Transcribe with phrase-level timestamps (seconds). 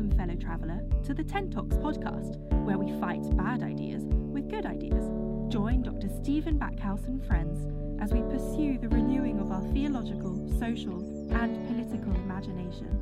[0.00, 4.64] Welcome, fellow traveller, to the Tent Talks podcast, where we fight bad ideas with good
[4.64, 5.04] ideas.
[5.52, 6.08] Join Dr.
[6.08, 7.68] Stephen Backhouse and friends
[8.00, 11.00] as we pursue the renewing of our theological, social,
[11.34, 12.98] and political imagination.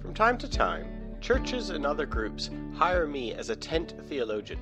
[0.00, 0.88] From time to time,
[1.20, 4.58] churches and other groups hire me as a tent theologian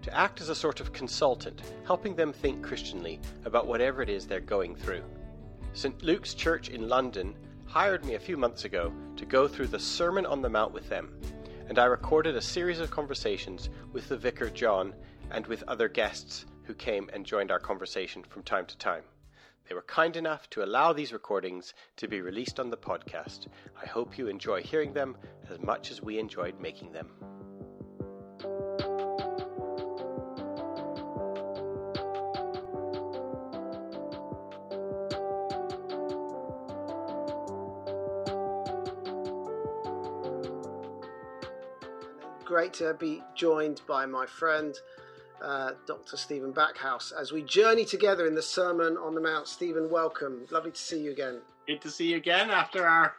[0.00, 4.26] to act as a sort of consultant, helping them think Christianly about whatever it is
[4.26, 5.04] they're going through.
[5.74, 6.02] St.
[6.02, 7.34] Luke's Church in London
[7.66, 10.88] hired me a few months ago to go through the Sermon on the Mount with
[10.88, 11.12] them,
[11.68, 14.94] and I recorded a series of conversations with the vicar John
[15.30, 19.04] and with other guests who came and joined our conversation from time to time.
[19.68, 23.46] They were kind enough to allow these recordings to be released on the podcast.
[23.80, 25.16] I hope you enjoy hearing them
[25.50, 27.08] as much as we enjoyed making them.
[42.52, 44.74] Great to be joined by my friend,
[45.40, 46.18] uh, Dr.
[46.18, 49.48] Stephen Backhouse, as we journey together in the Sermon on the Mount.
[49.48, 50.46] Stephen, welcome.
[50.50, 51.40] Lovely to see you again.
[51.66, 53.14] Good to see you again after our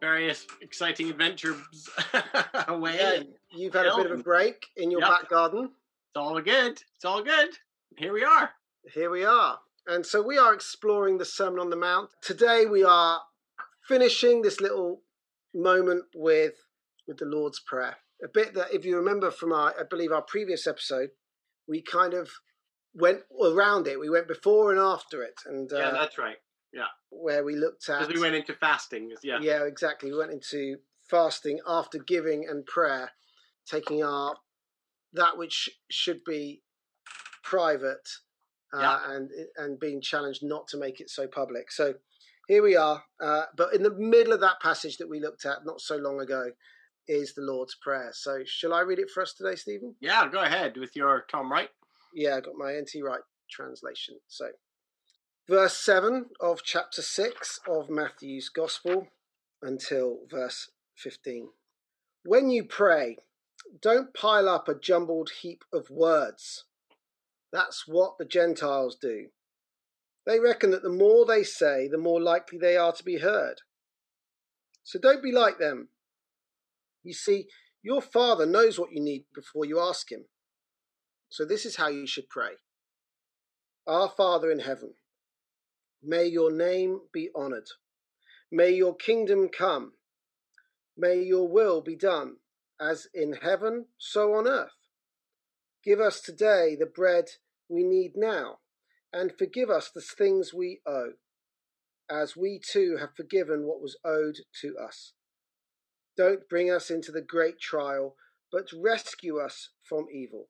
[0.00, 1.88] various exciting adventures
[2.66, 2.96] away.
[2.98, 5.08] Yeah, you've had a bit of a break in your yep.
[5.08, 5.66] back garden.
[5.66, 6.82] It's all good.
[6.96, 7.50] It's all good.
[7.96, 8.50] Here we are.
[8.92, 9.60] Here we are.
[9.86, 12.10] And so we are exploring the Sermon on the Mount.
[12.22, 13.20] Today we are
[13.86, 15.02] finishing this little
[15.54, 16.54] moment with
[17.06, 20.22] with the Lord's Prayer a bit that, if you remember from our, I believe, our
[20.22, 21.10] previous episode,
[21.68, 22.30] we kind of
[22.94, 24.00] went around it.
[24.00, 26.36] We went before and after it, and uh, yeah, that's right.
[26.72, 29.10] Yeah, where we looked at because we went into fasting.
[29.22, 30.10] Yeah, yeah, exactly.
[30.10, 33.10] We went into fasting after giving and prayer,
[33.66, 34.36] taking our
[35.12, 36.62] that which should be
[37.42, 38.08] private
[38.72, 38.98] uh, yeah.
[39.14, 41.70] and and being challenged not to make it so public.
[41.70, 41.94] So
[42.48, 43.04] here we are.
[43.22, 46.20] Uh, but in the middle of that passage that we looked at not so long
[46.20, 46.50] ago,
[47.08, 48.10] is the Lord's Prayer.
[48.12, 49.94] So, shall I read it for us today, Stephen?
[50.00, 51.70] Yeah, go ahead with your Tom Wright.
[52.14, 54.16] Yeah, I got my NT Wright translation.
[54.28, 54.46] So,
[55.48, 59.08] verse 7 of chapter 6 of Matthew's Gospel
[59.62, 61.48] until verse 15.
[62.24, 63.18] When you pray,
[63.80, 66.64] don't pile up a jumbled heap of words.
[67.52, 69.28] That's what the Gentiles do.
[70.26, 73.60] They reckon that the more they say, the more likely they are to be heard.
[74.82, 75.88] So don't be like them.
[77.04, 77.46] You see,
[77.82, 80.24] your Father knows what you need before you ask Him.
[81.28, 82.52] So this is how you should pray
[83.86, 84.94] Our Father in heaven,
[86.02, 87.68] may your name be honored.
[88.50, 89.92] May your kingdom come.
[90.96, 92.36] May your will be done,
[92.80, 94.70] as in heaven, so on earth.
[95.84, 97.26] Give us today the bread
[97.68, 98.60] we need now,
[99.12, 101.14] and forgive us the things we owe,
[102.08, 105.12] as we too have forgiven what was owed to us
[106.16, 108.16] don't bring us into the great trial,
[108.52, 110.48] but rescue us from evil.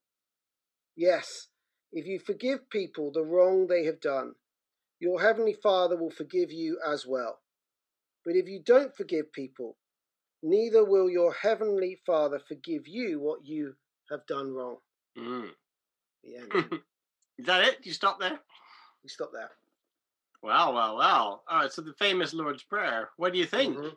[0.96, 1.48] Yes,
[1.92, 4.34] if you forgive people the wrong they have done,
[5.00, 7.40] your heavenly Father will forgive you as well.
[8.24, 9.76] But if you don't forgive people,
[10.42, 13.74] neither will your heavenly Father forgive you what you
[14.10, 14.76] have done wrong.
[15.18, 15.50] Mm.
[17.38, 17.78] Is that it?
[17.82, 18.38] You stop there?
[19.02, 19.50] You stop there.
[20.42, 21.40] Wow, wow, wow.
[21.48, 23.10] All right, so the famous Lord's Prayer.
[23.16, 23.76] What do you think?
[23.76, 23.88] Mm-hmm.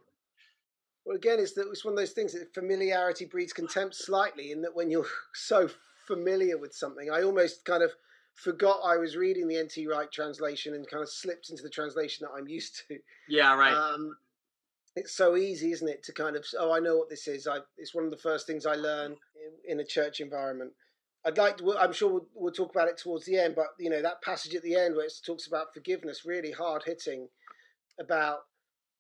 [1.08, 4.52] Well, again, it's that it's one of those things that familiarity breeds contempt slightly.
[4.52, 5.70] In that when you're so
[6.06, 7.92] familiar with something, I almost kind of
[8.36, 12.28] forgot I was reading the NT Wright translation and kind of slipped into the translation
[12.28, 12.98] that I'm used to.
[13.30, 13.74] Yeah, right.
[13.74, 14.18] Um,
[14.98, 17.48] it's so easy, isn't it, to kind of oh, I know what this is.
[17.48, 19.16] I, it's one of the first things I learn
[19.66, 20.74] in, in a church environment.
[21.26, 21.78] I'd like to.
[21.78, 24.56] I'm sure we'll, we'll, talk about it towards the end, but you know that passage
[24.56, 27.30] at the end where it talks about forgiveness, really hard hitting,
[27.98, 28.40] about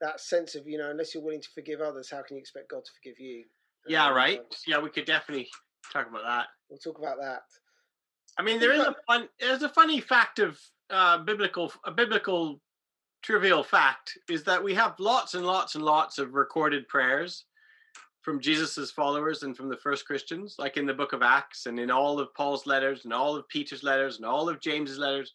[0.02, 2.69] that sense of you know unless you're willing to forgive others how can you expect
[2.69, 3.44] god to forgive you?
[3.88, 4.41] Yeah um, right?
[4.66, 5.47] yeah we could definitely
[5.91, 6.47] talk about that.
[6.69, 7.41] We'll talk about that.
[8.38, 10.59] I mean there is a fun there's a funny fact of
[10.90, 12.59] uh, biblical a biblical
[13.24, 17.45] trivial fact is that we have lots and lots and lots of recorded prayers
[18.22, 21.80] from jesus's followers and from the first christians like in the book of acts and
[21.80, 25.33] in all of paul's letters and all of peter's letters and all of james's letters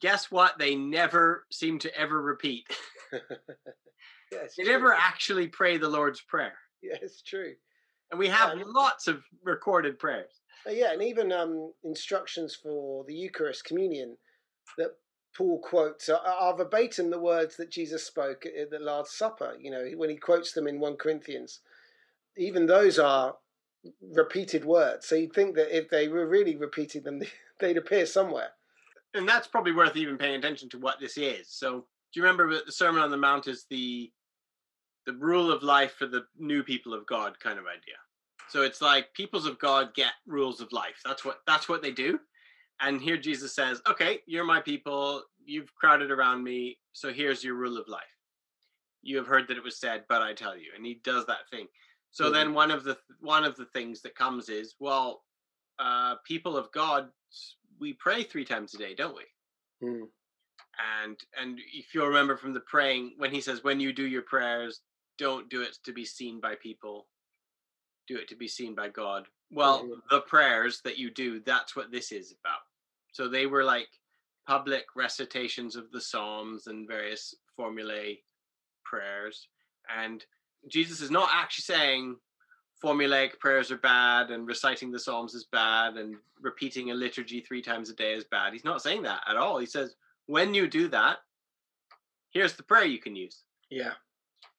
[0.00, 2.66] guess what they never seem to ever repeat
[4.32, 6.54] yes, they never actually pray the Lord's Prayer.
[6.82, 7.54] Yeah, it's true.
[8.10, 10.40] And we have yeah, lots of recorded prayers.
[10.66, 14.16] Uh, yeah, and even um, instructions for the Eucharist communion
[14.78, 14.90] that
[15.36, 19.56] Paul quotes are, are, verbatim the words that Jesus spoke at the Last Supper.
[19.58, 21.60] You know, when he quotes them in 1 Corinthians,
[22.36, 23.36] even those are
[24.14, 25.06] repeated words.
[25.06, 27.22] So you'd think that if they were really repeating them,
[27.60, 28.50] they'd appear somewhere.
[29.14, 31.48] And that's probably worth even paying attention to what this is.
[31.50, 34.10] So do you remember the Sermon on the Mount is the
[35.04, 37.96] the rule of life for the new people of God kind of idea.
[38.48, 41.00] So it's like peoples of God get rules of life.
[41.04, 42.20] That's what that's what they do.
[42.80, 45.24] And here Jesus says, "Okay, you're my people.
[45.44, 46.78] You've crowded around me.
[46.92, 48.16] So here's your rule of life.
[49.02, 51.48] You have heard that it was said, but I tell you." And he does that
[51.50, 51.68] thing.
[52.12, 52.32] So Mhm.
[52.32, 55.24] then one of the one of the things that comes is, well,
[55.78, 57.12] uh, people of God,
[57.82, 59.24] we pray three times a day, don't we?
[59.86, 60.04] Hmm.
[61.04, 64.22] and and if you'll remember from the praying when he says when you do your
[64.22, 64.80] prayers
[65.18, 67.08] don't do it to be seen by people
[68.06, 70.00] do it to be seen by god well Mhm.
[70.10, 72.60] the prayers that you do that's what this is about
[73.12, 73.88] so they were like
[74.46, 78.22] public recitations of the psalms and various formulae
[78.84, 79.48] prayers
[79.88, 80.24] and
[80.68, 82.16] jesus is not actually saying
[82.82, 87.62] formulaic prayers are bad and reciting the psalms is bad and repeating a liturgy three
[87.62, 88.52] times a day is bad.
[88.52, 89.58] He's not saying that at all.
[89.58, 89.94] He says
[90.26, 91.18] when you do that
[92.32, 93.44] here's the prayer you can use.
[93.70, 93.92] Yeah.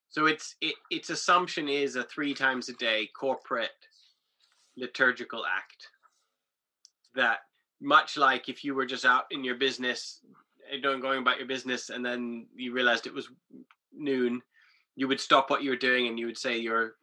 [0.10, 3.70] so it's it, its assumption is a three times a day corporate
[4.75, 5.90] liturgical act
[7.16, 7.40] that
[7.80, 10.22] much like if you were just out in your business
[10.72, 13.30] eh, doing going about your business and then you realized it was
[13.96, 14.42] noon
[14.96, 16.96] you would stop what you were doing and you would say your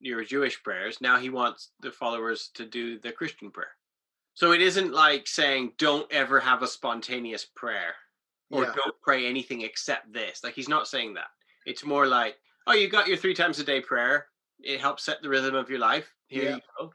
[0.00, 3.76] your jewish prayers now he wants the followers to do the christian prayer
[4.34, 7.94] so it isn't like saying don't ever have a spontaneous prayer
[8.50, 8.72] or Yeah.
[8.74, 11.28] don't pray anything except this like he's not saying that
[11.66, 12.36] it's more like
[12.66, 14.26] oh you got your three times a day prayer
[14.60, 16.54] it helps set the rhythm of your life here Yeah.
[16.56, 16.92] you go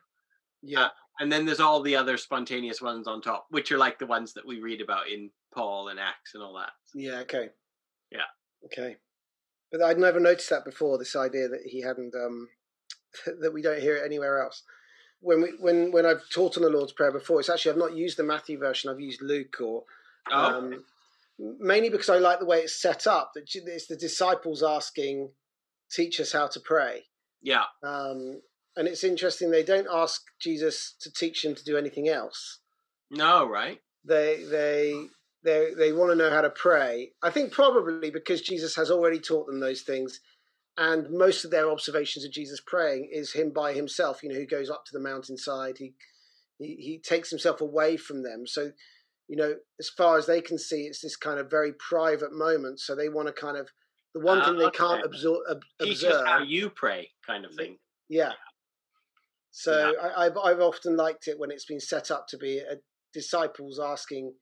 [0.62, 0.90] Yeah.
[1.20, 4.34] and then there's all the other spontaneous ones on top, which are like the ones
[4.34, 6.72] that we read about in Paul and Acts and all that.
[6.96, 7.20] Yeah.
[7.20, 7.50] Okay.
[8.12, 8.30] Yeah.
[8.66, 8.96] Okay.
[9.72, 10.98] But I'd never noticed that before.
[10.98, 12.48] This idea that he hadn't, um,
[13.42, 14.64] that we don't hear it anywhere else.
[15.22, 17.96] When we when when I've taught on the Lord's Prayer before, it's actually I've not
[17.96, 18.90] used the Matthew version.
[18.90, 19.84] I've used Luke or
[20.32, 20.84] Oh, um,
[21.40, 23.32] mainly because I like the way it's set up.
[23.34, 25.32] That it's the disciples asking,
[25.92, 27.06] "Teach us how to pray."
[27.42, 28.42] yeah, Um,
[28.76, 32.60] and it's interesting they don't ask Jesus to teach them to do anything else.
[33.10, 33.82] no, right?
[34.06, 35.08] They they
[35.44, 37.12] they they want to know how to pray.
[37.22, 40.20] I think probably because Jesus has already taught them those things,
[40.78, 44.24] and most of their observations of Jesus praying is him by himself.
[44.24, 45.78] You know, who goes up to the mountainside.
[45.78, 45.94] He
[46.58, 48.46] he, he takes himself away from them.
[48.46, 48.72] So,
[49.28, 52.80] you know, as far as they can see, it's this kind of very private moment.
[52.80, 53.70] So they want to kind of
[54.14, 54.78] the one Ah, thing they okay.
[54.78, 56.12] can't absorb, ob- Teach observe.
[56.14, 57.78] us how you pray, kind of thing.
[58.10, 58.34] Yeah.
[59.52, 62.76] So I, I've I've often liked it when it's been set up to be a
[63.14, 64.34] disciples asking,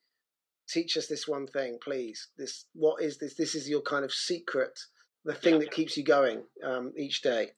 [0.69, 2.29] "Teach us this one thing, please.
[2.37, 3.35] This what is this?
[3.35, 4.77] This is your kind of secret,
[5.27, 7.51] the thing that keeps you going um, each day."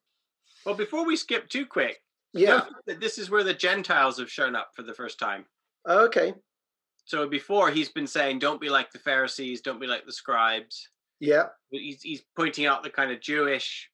[0.65, 2.65] Well, before we skip too quick, Yeah.
[2.85, 5.45] this is where the Gentiles have shown up for the first time.
[5.85, 6.33] Oh, okay.
[7.05, 10.89] So before he's been saying, "Don't be like the Pharisees, don't be like the scribes."
[11.21, 11.47] Yeah.
[11.71, 13.89] He's he's pointing out the kind of Jewish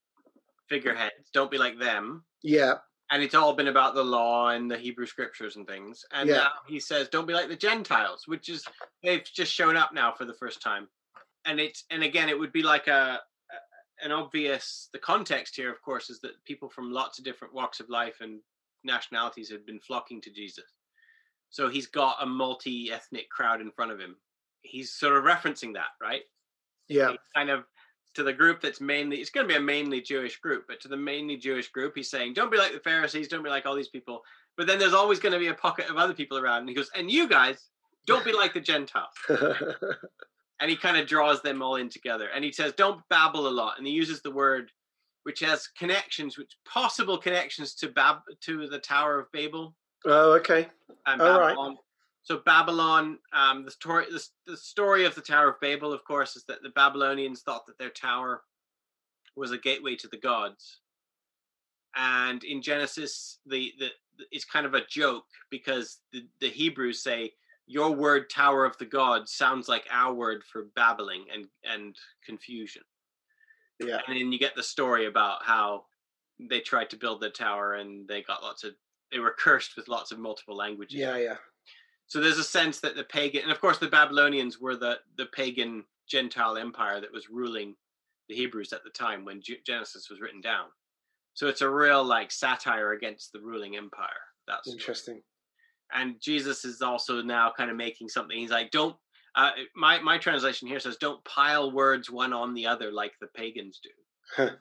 [0.70, 1.30] figureheads.
[1.34, 2.26] Don't be like them.
[2.44, 2.76] Yeah.
[3.12, 6.04] and it's all been about the law and the Hebrew scriptures and things.
[6.12, 6.38] And Yeah.
[6.38, 8.66] now he says, "Don't be like the Gentiles," which is
[9.04, 10.90] they've just shown up now for the first time.
[11.46, 13.22] And it's and again, it would be like a-
[14.04, 14.90] an obvious.
[14.94, 18.18] The context here, of course, is that people from lots of different walks of life
[18.22, 18.40] and
[18.84, 20.66] nationalities had been flocking to Jesus.
[21.50, 24.16] So he's got a multi-ethnic crowd in front of him.
[24.62, 26.22] He's sort of referencing that, right?
[26.88, 27.12] Yeah.
[27.12, 27.66] He's kind of
[28.16, 30.88] to the group that's mainly it's going to be a mainly Jewish group, but to
[30.88, 33.76] the mainly Jewish group, he's saying, "Don't be like the Pharisees, don't be like all
[33.76, 34.22] these people."
[34.58, 36.76] But then there's always going to be a pocket of other people around, and he
[36.76, 37.70] goes, "And you guys,
[38.08, 39.14] don't be like the Gentiles."
[40.60, 43.50] And he kind of draws them all in together, and he says, "Don't babble a
[43.50, 44.72] lot," and he uses the word
[45.24, 50.68] which has connections, which possible connections to Bab to the Tower of Babel oh, okay.
[51.08, 51.50] and All right.
[51.50, 51.78] Babylon.
[52.22, 56.36] So Babylon, um, the story, the, the story of the Tower of Babel, of course,
[56.36, 58.44] is that the Babylonians thought that their tower
[59.36, 60.80] was a gateway to the gods,
[61.96, 63.90] and in Genesis, the the
[64.32, 67.34] it's kind of a joke because the, the Hebrews say
[67.68, 71.96] your word Tower of the Gods sounds like our word for babbling and and
[72.26, 72.84] confusion,
[73.80, 74.02] Yeah.
[74.08, 75.86] and then you get the story about how
[76.40, 78.74] they tried to build the tower and they got lots of
[79.12, 81.00] they were cursed with lots of multiple languages.
[81.00, 81.18] Yeah.
[81.18, 81.38] Yeah.
[82.08, 85.26] So there's a sense that the pagan, and of course the Babylonians were the the
[85.28, 87.76] pagan Gentile empire that was ruling
[88.30, 90.68] the Hebrews at the time when Genesis was written down.
[91.34, 94.22] So it's a real like satire against the ruling empire.
[94.48, 95.22] That's Interesting.
[95.94, 98.38] And Jesus is also now kind of making something.
[98.38, 98.96] He's like, don't.
[99.36, 103.28] Uh, my my translation here says, "Don't pile words one on the other like the
[103.28, 103.90] pagans do.
[104.38, 104.52] Huh.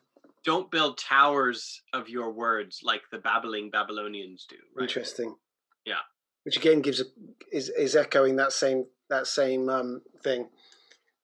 [0.45, 4.83] Don't build towers of your words like the babbling Babylonians do." Right?
[4.89, 5.37] Interesting.
[5.85, 6.01] Yeah.
[6.43, 7.05] Which again gives a
[7.53, 10.49] is is echoing that same that same um, thing.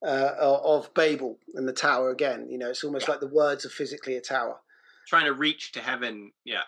[0.06, 2.48] uh, of Babel and the tower again.
[2.48, 3.12] You know, it's almost Yeah.
[3.14, 4.60] like the words are physically a tower.
[5.08, 6.62] Trying to reach to heaven, yeah,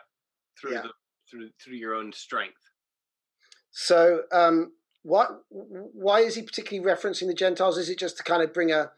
[0.60, 0.82] through Yeah.
[0.82, 0.90] the
[1.30, 2.60] through through your own strength.
[3.72, 7.78] So, um, why why is he particularly referencing the Gentiles?
[7.78, 8.92] Is it just to kind of bring a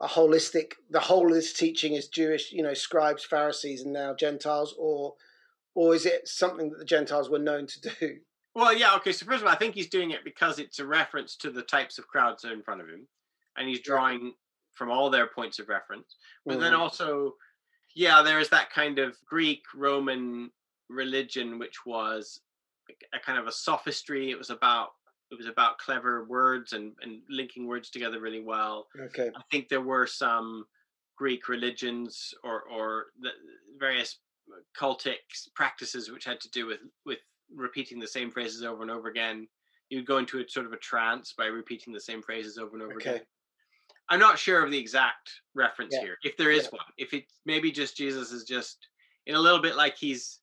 [0.00, 4.14] a holistic the whole of this teaching is Jewish, you know, scribes, Pharisees, and now
[4.14, 5.14] Gentiles, or
[5.74, 8.18] or is it something that the Gentiles were known to do?
[8.54, 9.12] Well, yeah, okay.
[9.12, 11.62] So first of all, I think he's doing it because it's a reference to the
[11.62, 13.06] types of crowds that are in front of him,
[13.56, 14.34] and he's drawing
[14.74, 16.16] from all their points of reference.
[16.46, 16.78] But then Mhm.
[16.78, 17.36] also,
[17.94, 20.50] yeah, there is that kind of Greek Roman
[20.88, 22.40] religion, which was
[23.12, 24.30] a kind of a sophistry.
[24.30, 24.90] It was about
[25.30, 28.88] it was about clever words and and linking words together really well.
[28.98, 30.66] okay, I think there were some
[31.16, 33.30] Greek religions or or the
[33.78, 34.20] various
[34.76, 35.18] cultic
[35.54, 37.20] practices which had to do with with
[37.50, 39.48] repeating the same phrases over and over again.
[39.88, 42.82] You'd go into a sort of a trance by repeating the same phrases over and
[42.82, 43.00] over Okay.
[43.00, 43.24] again.
[44.08, 46.00] I'm not sure of the exact reference Yeah.
[46.00, 46.70] here, if there is Yeah.
[46.70, 46.84] one.
[46.98, 48.88] If it's maybe just Jesus is just
[49.26, 50.40] in a little bit like he's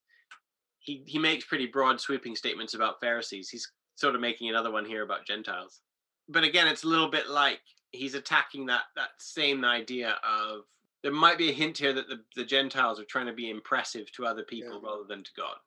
[0.87, 3.49] he he makes pretty broad sweeping statements about Pharisees.
[3.49, 5.81] He's sort of making another one here about Gentiles.
[6.29, 7.59] But again, it's a little bit like
[7.91, 10.61] he's attacking that that same idea of
[11.03, 14.11] there might be a hint here that the, the Gentiles are trying to be impressive
[14.13, 15.57] to other people rather than to God.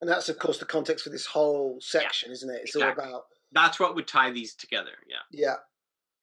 [0.00, 2.60] and that's of course the context for this whole section, isn't it?
[2.62, 3.04] It's exactly.
[3.04, 4.92] all about That's what would tie these together.
[5.08, 5.16] Yeah.
[5.32, 5.56] yeah,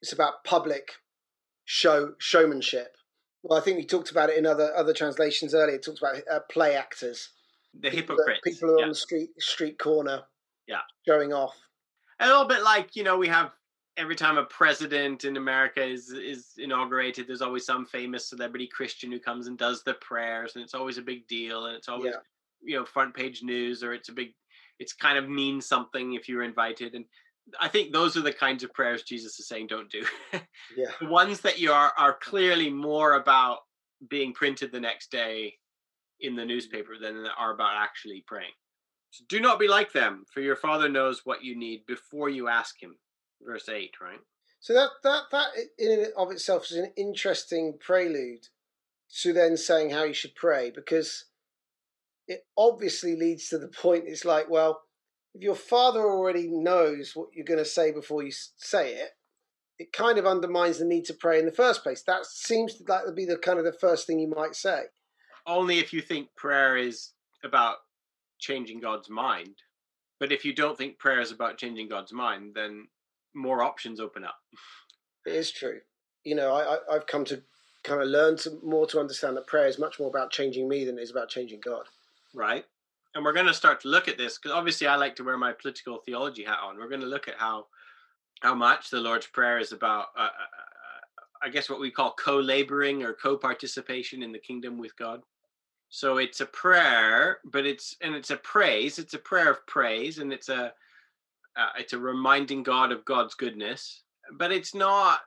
[0.02, 0.94] it's about public
[1.66, 2.96] show showmanship.
[3.44, 5.76] Well, I think we talked about it in other other translations earlier.
[5.76, 7.30] It talks about uh, play actors,
[7.74, 8.42] The People hypocrites.
[8.44, 8.84] people are yeah.
[8.84, 10.24] on the street street corner,
[10.68, 10.82] Yeah.
[11.08, 11.56] showing off.
[12.20, 13.52] a little bit like you know we have
[13.98, 19.12] every time a president in America is is inaugurated, there's always some famous celebrity Christian
[19.12, 22.14] who comes and does the prayers, and it's always a big deal, and it's always
[22.14, 22.22] Yeah.
[22.62, 24.34] you know front page news, or it's a big,
[24.80, 27.06] it's kind of means something if you're invited, and
[27.60, 30.06] I think those are the kinds of prayers Jesus is saying don't do.
[30.78, 33.60] Yeah, the ones that you are are clearly more about
[34.08, 35.58] being printed the next day
[36.22, 38.52] in the newspaper than they are about actually praying.
[39.12, 42.48] So do not be like them, for your father knows what you need before you
[42.48, 42.98] ask him.
[43.42, 44.20] Verse eight, right?
[44.60, 45.48] So that that that
[45.78, 48.48] in and of itself is an interesting prelude
[49.22, 51.26] to then saying how you should pray because
[52.28, 54.04] it obviously leads to the point.
[54.06, 54.82] It's like, well,
[55.34, 59.10] if your father already knows what you're going to say before you say it,
[59.80, 62.04] it kind of undermines the need to pray in the first place.
[62.04, 64.84] That seems like to be the kind of the first thing you might say.
[65.50, 67.12] Only if you think prayer is
[67.44, 67.78] about
[68.40, 69.56] changing God's mind.
[70.20, 72.88] But if you don't think prayer is about changing God's mind, then
[73.34, 74.38] more options open up.
[75.26, 75.80] It is true.
[76.24, 77.42] You know, I, I I've come to
[77.84, 80.86] kind of learn to more to understand that prayer is much more about changing me
[80.86, 81.86] than it is about changing God.
[82.34, 82.66] right?
[83.16, 85.38] And we're going to start to look at this because obviously I like to wear
[85.38, 86.78] my political theology hat on.
[86.78, 87.68] We're going to look at how
[88.42, 90.28] how much the Lord's Prayer is about, uh, uh,
[91.42, 95.22] I guess, what we call co-laboring or co-participation in the kingdom with God.
[95.90, 99.00] So it's a prayer, but it's and it's a praise.
[99.00, 100.74] It's a prayer of praise, and it's a
[101.56, 104.04] uh, it's a reminding God of God's goodness.
[104.34, 105.22] But it's not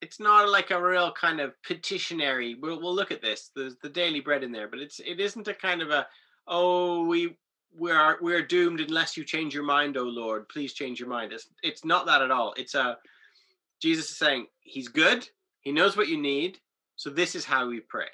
[0.00, 2.54] it's not like a real kind of petitionary.
[2.54, 3.50] We'll we'll look at this.
[3.54, 6.06] There's the daily bread in there, but it's it isn't a kind of a
[6.46, 7.36] oh we
[7.78, 11.32] we are we're doomed unless you change your mind oh lord please change your mind
[11.32, 12.98] it's it's not that at all it's a
[13.80, 15.26] jesus is saying he's good
[15.60, 16.58] he knows what you need
[16.96, 18.08] so this is how we pray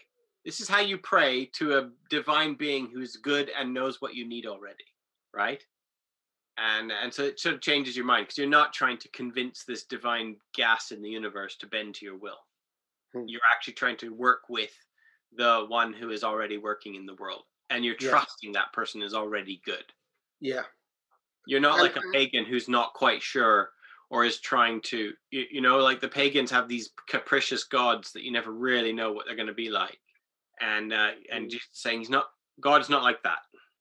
[0.49, 4.26] this is how you pray to a divine being who's good and knows what you
[4.26, 4.87] need already
[5.35, 5.62] right?
[6.57, 9.64] And and so it sort of changes your mind because you're not trying to convince
[9.64, 12.40] this divine gas in the universe to bend to your will.
[13.12, 13.28] Hmm.
[13.28, 14.75] you're actually trying to work with
[15.33, 18.11] the one who is already working in the world and you're Yeah.
[18.11, 19.93] trusting that person is already good.
[20.40, 20.64] Yeah,
[21.47, 23.71] you're not like a pagan who's not quite sure
[24.11, 28.23] or is trying to you, you know like the pagans have these capricious gods that
[28.25, 29.99] you never really know what they're going to be like
[30.61, 31.50] and uh, and Mm.
[31.50, 32.27] just saying he's not
[32.61, 33.38] God is not like that.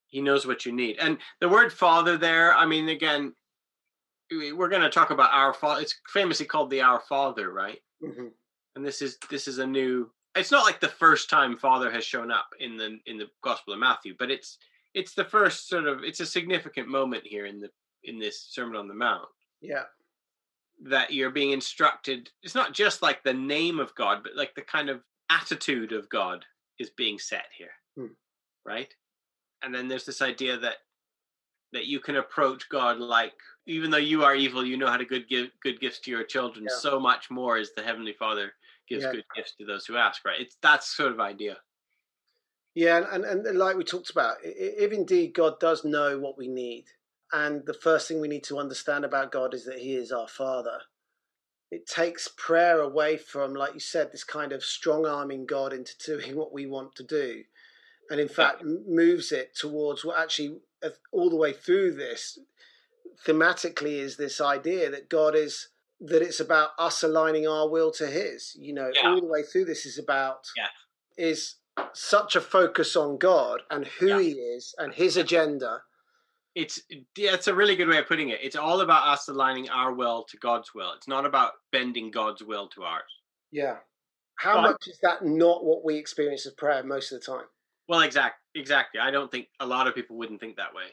[0.07, 0.97] He knows what you need.
[0.99, 3.33] And the word father there i mean again
[4.31, 7.81] we- we're going to talk about our father it's famously called the our father right?
[8.03, 8.27] Hmm
[8.75, 12.03] and this is this is a new it's not like the first time father has
[12.05, 14.59] shown up in the in the gospel of matthew but it's
[14.93, 17.69] it's the first sort of it's a significant moment here in the
[18.03, 19.27] in this sermon on the mount.
[19.61, 19.83] Yeah,
[20.83, 24.61] that you're being instructed it's not just like the name of god but like the
[24.61, 26.45] kind of attitude of god
[26.79, 28.13] is being set here Hmm.
[28.65, 28.93] right
[29.63, 30.77] and then there's this idea that
[31.73, 33.33] that you can approach god like
[33.65, 36.23] even though you are evil you know how to good give good gifts to your
[36.23, 36.77] children Yeah.
[36.77, 38.53] so much more as the heavenly father
[38.87, 39.11] gives Yeah.
[39.11, 41.57] good gifts to those who ask right it's that sort of idea
[42.75, 46.47] yeah, and, and and like we talked about, if indeed God does know what we
[46.47, 46.85] need,
[47.33, 50.27] and the first thing we need to understand about God is that He is our
[50.27, 50.79] Father,
[51.71, 55.93] it takes prayer away from, like you said, this kind of strong arming God into
[56.05, 57.43] doing what we want to do,
[58.09, 62.39] and in fact moves it towards what actually uh, all the way through this
[63.25, 65.69] thematically is this idea that God is
[65.99, 68.55] that it's about us aligning our will to His.
[68.59, 69.09] You know, yeah.
[69.09, 70.67] all the way through this is about yeah.
[71.17, 71.55] is
[71.93, 74.21] such a focus on God and who yeah.
[74.21, 75.81] He is and His agenda.
[76.57, 76.81] It's
[77.15, 78.39] it's a really good way of putting it.
[78.41, 80.91] It's all about us aligning our will to God's will.
[80.97, 83.11] It's not about bending God's will to ours.
[83.51, 83.75] Yeah.
[84.39, 87.45] How but, much is that not what we experience as prayer most of the time?
[87.87, 88.99] Well, exact, exactly.
[88.99, 90.85] I don't think a lot of people wouldn't think that way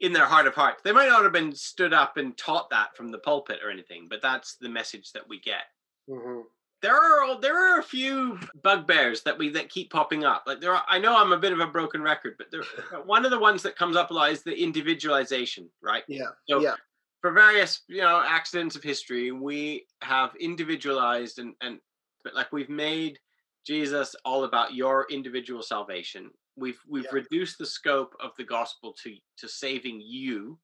[0.00, 0.80] in their heart of hearts.
[0.82, 4.06] They might not have been stood up and taught that from the pulpit or anything,
[4.08, 5.64] but that's the message that we get.
[6.08, 6.40] Mm-hmm.
[6.82, 10.44] There are there are a few bugbears that we that keep popping up.
[10.46, 12.62] Like there, are, I know I'm a bit of a broken record, but there,
[13.04, 16.04] one of the ones that comes up a lot is the individualization, right?
[16.08, 16.28] Yeah.
[16.48, 16.74] So yeah.
[17.20, 21.78] For various you know accidents of history, we have individualized and and
[22.24, 23.18] but like we've made
[23.66, 27.20] Jesus all about your individual salvation We've we've yeah.
[27.22, 30.58] reduced the scope of the gospel to to saving you.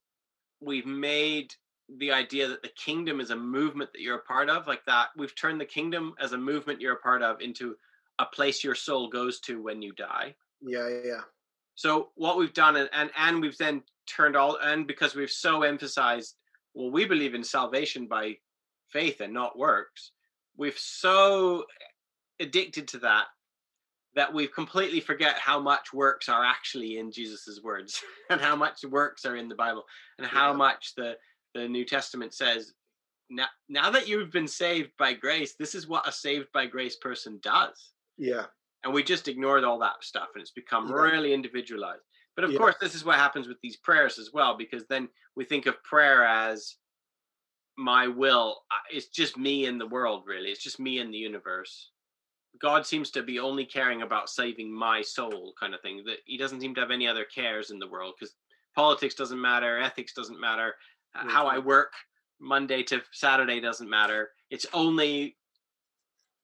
[0.61, 1.53] We've made
[1.99, 5.09] the idea that the kingdom is a movement that you're a part of, like that.
[5.17, 7.77] We've turned the kingdom as a movement you're a part of into
[8.19, 10.35] a place your soul goes to when you die.
[10.61, 11.21] Yeah, yeah.
[11.75, 15.63] So what we've done, and and, and we've then turned all, and because we've so
[15.63, 16.35] emphasized,
[16.75, 18.37] well, we believe in salvation by
[18.89, 20.13] faith and not works.
[20.57, 21.67] We've so
[22.41, 23.27] addicted to that
[24.17, 28.83] that we completely forget how much works are actually in Jesus's words and how much
[28.85, 29.85] works are in the Bible
[30.19, 30.57] and how yeah.
[30.57, 31.17] much the
[31.57, 32.73] the New Testament says
[33.31, 36.97] now now that you've been saved by grace this is what a saved by grace
[36.97, 38.45] person does yeah
[38.85, 40.95] and we just ignored all that stuff and it's become yeah.
[40.95, 42.03] really individualized
[42.37, 42.59] but of yeah.
[42.59, 45.83] course this is what happens with these prayers as well because then we think of
[45.83, 46.77] prayer as
[47.77, 51.19] my will uh, it's just me in the world really it's just me in the
[51.19, 51.91] universe
[52.59, 56.03] God seems to be only caring about saving my soul, kind of thing.
[56.07, 58.35] That he doesn't seem to have any other cares in the world because
[58.75, 60.75] politics doesn't matter, ethics doesn't matter,
[61.19, 61.29] mm-hmm.
[61.29, 61.93] how I work
[62.41, 64.31] Monday to Saturday doesn't matter.
[64.51, 65.37] It's only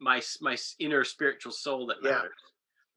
[0.01, 2.33] my my inner spiritual soul that matters.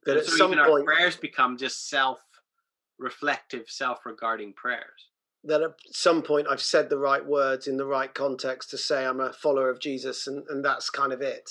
[0.05, 0.13] Yeah.
[0.13, 5.09] That at so some even point, our prayers become just self-reflective, self-regarding prayers.
[5.43, 9.05] That at some point I've said the right words in the right context to say
[9.05, 11.49] I'm a follower of Jesus, and, and that's kind of it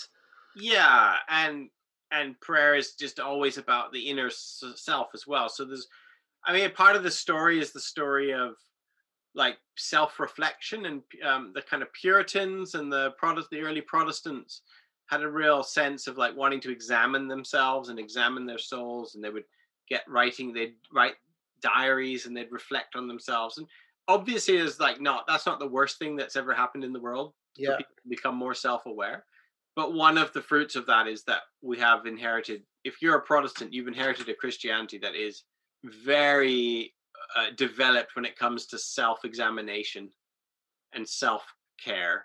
[0.56, 1.68] yeah and
[2.10, 5.88] and prayer is just always about the inner self as well so there's
[6.44, 8.54] i mean part of the story is the story of
[9.34, 14.62] like self-reflection and um, the kind of puritans and the protest the early protestants
[15.06, 19.24] had a real sense of like wanting to examine themselves and examine their souls and
[19.24, 19.44] they would
[19.88, 21.14] get writing they'd write
[21.60, 23.66] diaries and they'd reflect on themselves and
[24.08, 27.32] obviously is like not that's not the worst thing that's ever happened in the world
[27.56, 27.78] yeah.
[28.08, 29.24] become more self-aware
[29.76, 33.22] but one of the fruits of that is that we have inherited if you're a
[33.22, 35.44] protestant you've inherited a christianity that is
[35.84, 36.93] very
[37.36, 40.10] uh, developed when it comes to self-examination
[40.92, 42.24] and self-care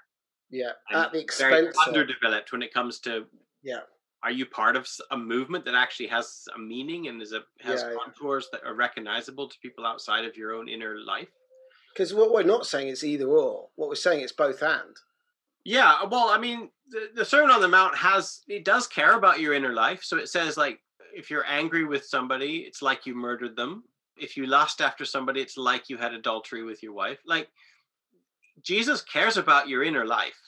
[0.49, 3.25] yeah at the expense underdeveloped when it comes to
[3.63, 3.79] yeah
[4.21, 7.81] are you part of a movement that actually has a meaning and is a has
[7.81, 8.59] yeah, contours yeah.
[8.59, 11.29] that are recognizable to people outside of your own inner life
[11.93, 14.95] because what we're not saying is either or what we're saying is both and
[15.65, 19.39] yeah, well, I mean, the, the Sermon on the Mount has it does care about
[19.39, 20.03] your inner life.
[20.03, 20.79] So it says like
[21.13, 23.83] if you're angry with somebody, it's like you murdered them.
[24.19, 27.19] If you lust after somebody, it's like you had adultery with your wife.
[27.25, 27.49] Like
[28.61, 30.39] Jesus cares about your inner life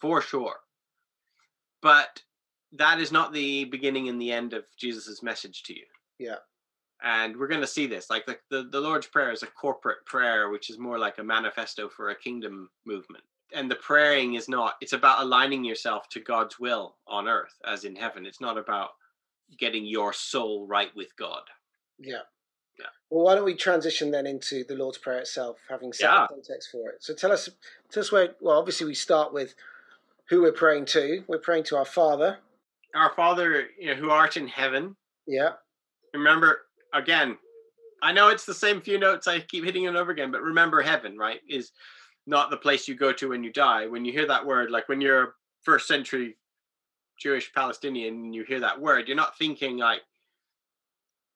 [0.00, 0.56] for sure.
[1.82, 2.22] But
[2.72, 5.86] that is not the beginning and the end of Jesus's message to you.
[6.18, 6.36] Yeah.
[7.02, 8.10] And we're going to see this.
[8.10, 11.24] Like the, the, the Lord's Prayer is a corporate prayer, which is more like a
[11.24, 16.20] manifesto for a kingdom movement and the praying is not it's about aligning yourself to
[16.20, 18.90] god's will on earth as in heaven it's not about
[19.58, 21.42] getting your soul right with god
[21.98, 22.22] yeah yeah
[23.10, 26.26] well why don't we transition then into the lord's prayer itself having set yeah.
[26.28, 27.02] the context for it?
[27.02, 27.48] So tell us
[27.90, 29.54] tell us where well obviously we start with
[30.28, 31.24] who we're praying to.
[31.26, 32.38] We're praying to our father.
[32.94, 34.96] Our father you know, who art in heaven.
[35.26, 35.52] Yeah.
[36.14, 37.38] Remember again
[38.02, 40.80] i know it's the same few notes i keep hitting it over again but remember
[40.80, 41.70] heaven right is
[42.26, 43.86] not the place you go to when you die.
[43.86, 46.36] When you hear that word, like when you're first century
[47.18, 50.00] Jewish Palestinian and you hear that word, you're not thinking like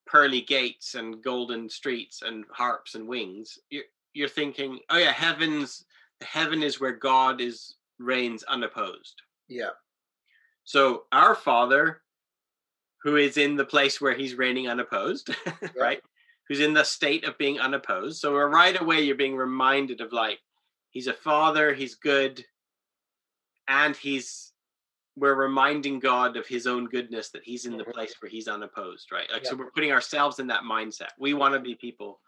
[0.07, 3.59] pearly gates and golden streets and harps and wings.
[3.71, 5.85] You're you're thinking, oh yeah, heavens
[6.23, 9.21] heaven is where God is reigns unopposed.
[9.49, 9.71] Yeah.
[10.65, 12.01] So our Father,
[13.03, 15.69] who is in the place where he's reigning unopposed, yeah.
[15.79, 16.01] right?
[16.49, 18.21] Who's in the state of being unopposed.
[18.21, 20.39] So right away you're being reminded of like
[20.95, 21.75] He's a father.
[21.75, 22.45] He's good.
[23.67, 24.53] and he's
[25.17, 27.93] we're reminding God of his own goodness that he's in the Mhm.
[27.93, 29.31] place where he's unopposed, right?
[29.31, 29.51] Like, Yeah.
[29.51, 31.11] so we're putting ourselves in that mindset.
[31.19, 32.21] We want to be people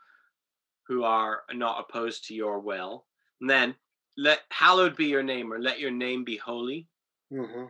[0.87, 3.07] who are not opposed to your will.
[3.41, 3.77] And then
[4.17, 6.89] let hallowed be your name or let your name be holy.
[7.31, 7.67] hmm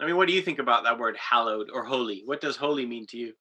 [0.00, 2.22] I mean, what do you think about that word hallowed or holy?
[2.24, 3.34] What does holy mean to you?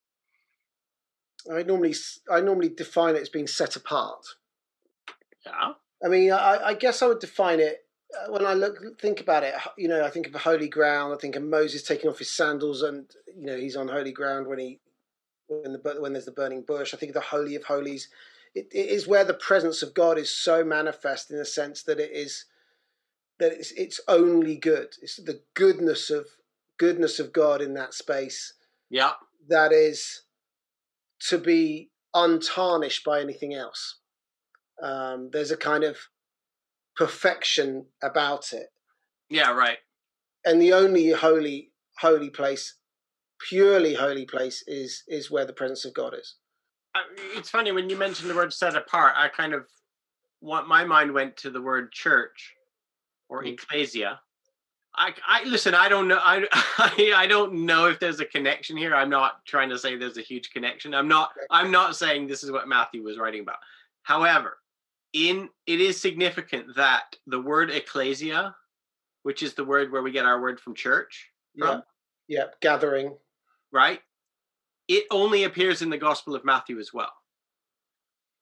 [1.52, 1.96] I normally
[2.32, 4.26] I normally define it as being set apart.
[5.46, 5.74] Yeah.
[6.04, 7.83] I mean, I, I guess I would define it
[8.30, 9.54] when I look think about it.
[9.78, 11.14] You know, I think of holy ground.
[11.14, 13.06] I think of Moses taking off his sandals, and
[13.38, 14.80] you know he's on holy ground when he
[15.48, 16.94] when the when there's the burning bush.
[16.94, 18.10] I think of the holy of holies.
[18.56, 22.00] It, it is where the presence of God is so manifest in the sense that
[22.00, 22.46] it is
[23.40, 24.90] that it's it's only good.
[25.02, 26.28] It's the goodness of
[26.78, 28.54] goodness of God in that space
[28.90, 29.14] Yeah.
[29.48, 30.24] that is
[31.30, 33.98] to be untarnished by anything else.
[34.82, 35.98] Um, there's a kind of
[36.96, 38.68] perfection about it,
[39.30, 39.78] Yeah, right.
[40.46, 42.78] and the only holy holy place,
[43.50, 46.36] purely holy place, is is where the presence of God is.
[47.36, 49.66] It's funny when you mentioned the word set apart, I kind of
[50.42, 52.54] want my mind went to the word church
[53.30, 53.54] or Mm.
[53.54, 54.20] ecclesia.
[54.96, 55.74] I, I listen.
[55.74, 56.20] I don't know.
[56.22, 56.46] I,
[56.78, 58.94] I I don't know if there's a connection here.
[58.94, 60.94] I'm not trying to say there's a huge connection.
[60.94, 61.32] I'm not.
[61.50, 63.58] I'm not saying this is what Matthew was writing about.
[64.04, 64.58] However,
[65.14, 68.56] in it is significant that the word ecclesia,
[69.24, 71.84] which is the word where we get our word from church, Yeah, from,
[72.28, 73.16] yeah, gathering.
[73.72, 74.02] right?
[74.88, 77.12] It only appears in the Gospel of Matthew as well.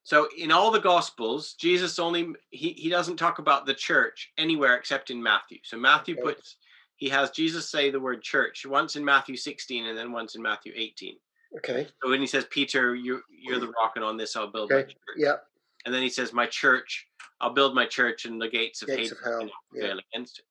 [0.03, 4.75] So in all the Gospels, Jesus only he he doesn't talk about the church anywhere
[4.75, 5.59] except in Matthew.
[5.63, 6.23] So Matthew Okay.
[6.33, 6.57] puts
[6.95, 10.41] he has Jesus say the word church once in Matthew 16 and then once in
[10.41, 11.17] Matthew 18.
[11.57, 14.71] Okay, So when he says Peter, you you're the rock and on this I'll build
[14.71, 14.87] my Okay.
[14.87, 15.17] church.
[15.17, 15.35] yeah,
[15.85, 17.07] And then he says my church,
[17.39, 19.95] I'll build my church and the gates of Gates Hades of hell, yeah.
[20.13, 20.45] against it.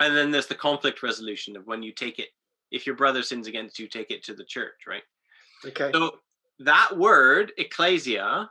[0.00, 2.28] And then there's the conflict resolution of when you take it
[2.72, 5.02] if your brother sins against you, take it to the church, right?
[5.64, 6.18] okay, So
[6.58, 8.50] that word, ecclesia,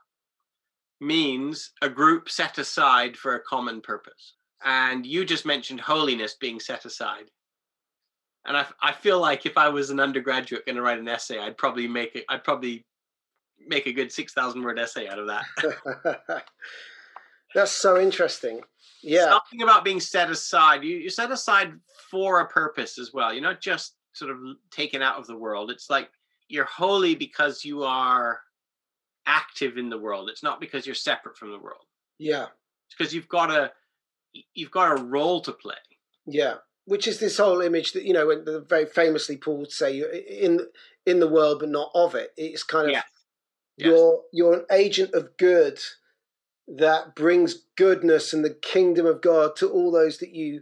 [1.01, 4.35] means a group set aside for a common purpose.
[4.63, 7.25] And you just mentioned holiness being set aside.
[8.45, 11.39] And I, I feel like if I was an undergraduate going to write an essay,
[11.39, 12.25] I'd probably make it.
[12.29, 12.85] I'd probably
[13.67, 15.45] make a good six thousand word essay out of that.
[17.55, 18.61] That's so interesting.
[19.03, 20.83] Yeah, Something about being set aside.
[20.83, 21.73] You you set aside
[22.09, 23.33] for a purpose as well.
[23.33, 24.37] You're not just sort of
[24.69, 25.71] taken out of the world.
[25.71, 26.09] It's like
[26.47, 28.41] you're holy because you are
[29.25, 30.29] active in the world.
[30.29, 31.83] It's not because you're separate from the world.
[32.19, 32.47] yeah,
[32.87, 33.71] It's because you've got a
[34.53, 35.75] you've got a role to play.
[36.25, 36.55] yeah.
[36.85, 39.95] Which is this whole image that you know, when the, very famously Paul would say,
[39.95, 40.59] "You're in
[41.05, 43.05] in the world, but not of it." It's kind of Yes.
[43.77, 43.87] Yes.
[43.87, 45.79] you're you're an agent of good
[46.67, 50.61] that brings goodness and the kingdom of God to all those that you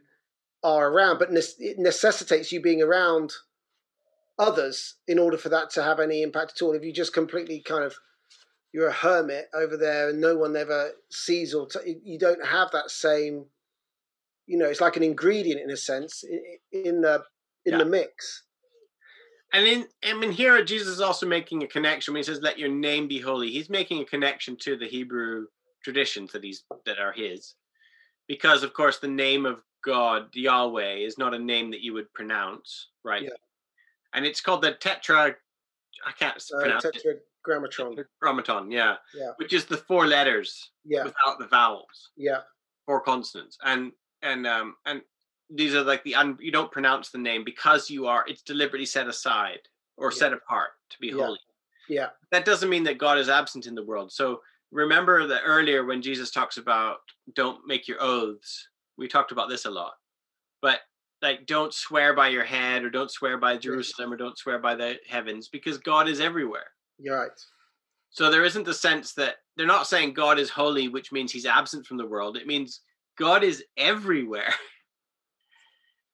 [0.63, 1.19] are around.
[1.19, 3.33] But it necessitates you being around
[4.37, 6.73] others in order for that to have any impact at all.
[6.73, 7.95] If you just completely kind of
[8.71, 12.69] you're a hermit over there and no one ever sees or t- you don't have
[12.71, 13.45] that same
[14.45, 16.23] you know it's like an ingredient in a sense
[16.71, 17.23] in the
[17.65, 17.77] in Yeah.
[17.79, 18.43] the mix
[19.53, 22.59] And in I mean here Jesus is also making a connection when he says, Let
[22.59, 23.51] your name be holy.
[23.51, 25.47] He's making a connection to the Hebrew
[25.83, 27.55] traditions that he's that are his.
[28.27, 32.13] Because of course the name of God, Yahweh, is not a name that you would
[32.13, 33.23] pronounce, right?
[33.23, 33.29] Yeah.
[34.13, 35.35] And it's called the tetra
[36.05, 36.93] I can't uh, pronounce it.
[36.93, 38.95] tetragrammaton Tetragrammaton, yeah.
[39.15, 39.31] Yeah.
[39.37, 42.11] Which is the four letters yeah without the vowels.
[42.17, 42.41] yeah
[42.85, 45.01] four consonants and and um and
[45.49, 48.85] these are like the un, you don't pronounce the name because you are it's deliberately
[48.85, 49.59] set aside
[49.97, 50.17] or Yeah.
[50.17, 51.25] set apart to be Yeah.
[51.25, 51.39] holy
[51.87, 55.83] yeah that doesn't mean that god is absent in the world so remember that earlier
[55.85, 56.97] when jesus talks about
[57.33, 59.93] don't make your oaths we talked about this a lot
[60.61, 60.81] but
[61.21, 64.75] like don't swear by your head or don't swear by jerusalem or don't swear by
[64.75, 66.67] the heavens because god is everywhere
[66.99, 67.31] you're right
[68.11, 71.45] so there isn't the sense that they're not saying God is holy, which means he's
[71.45, 72.37] absent from the world.
[72.37, 72.81] It means
[73.17, 74.51] God is everywhere.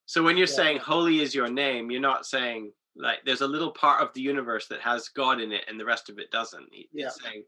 [0.05, 0.53] so when you're Yeah.
[0.53, 4.21] saying holy is your name, you're not saying like there's a little part of the
[4.21, 6.69] universe that has God in it and the rest of it doesn't.
[6.73, 7.09] It- Yeah.
[7.09, 7.45] Saying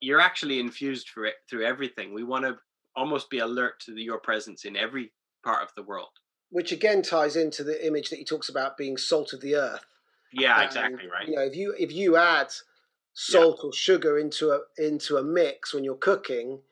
[0.00, 2.12] you're actually infused for it through everything.
[2.12, 2.58] We want to
[2.94, 6.10] almost be alert to the, your presence in every part of the world.
[6.50, 9.84] which again ties into the image that he talks about being salt of the earth.
[10.32, 11.26] Yeah, And, exactly right.
[11.26, 12.52] You know, if you if you add
[13.14, 16.62] salt or sugar into a into a mix when you're cooking,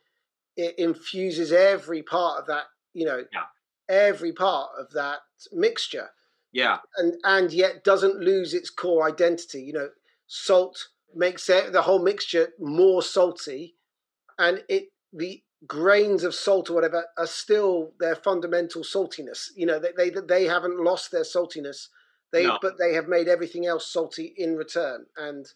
[0.57, 2.67] it infuses every part of that.
[2.93, 3.47] You know, Yeah.
[3.89, 5.21] Every part of that
[5.53, 6.11] mixture,
[6.53, 9.63] Yeah, and and yet doesn't lose its core identity.
[9.63, 9.91] You know,
[10.27, 13.77] salt makes it, the whole mixture more salty,
[14.39, 19.51] and it the grains of salt or whatever are still their fundamental saltiness.
[19.57, 21.89] You know, they they, they haven't lost their saltiness.
[22.33, 22.59] They No.
[22.63, 25.07] but they have made everything else salty in return.
[25.17, 25.47] And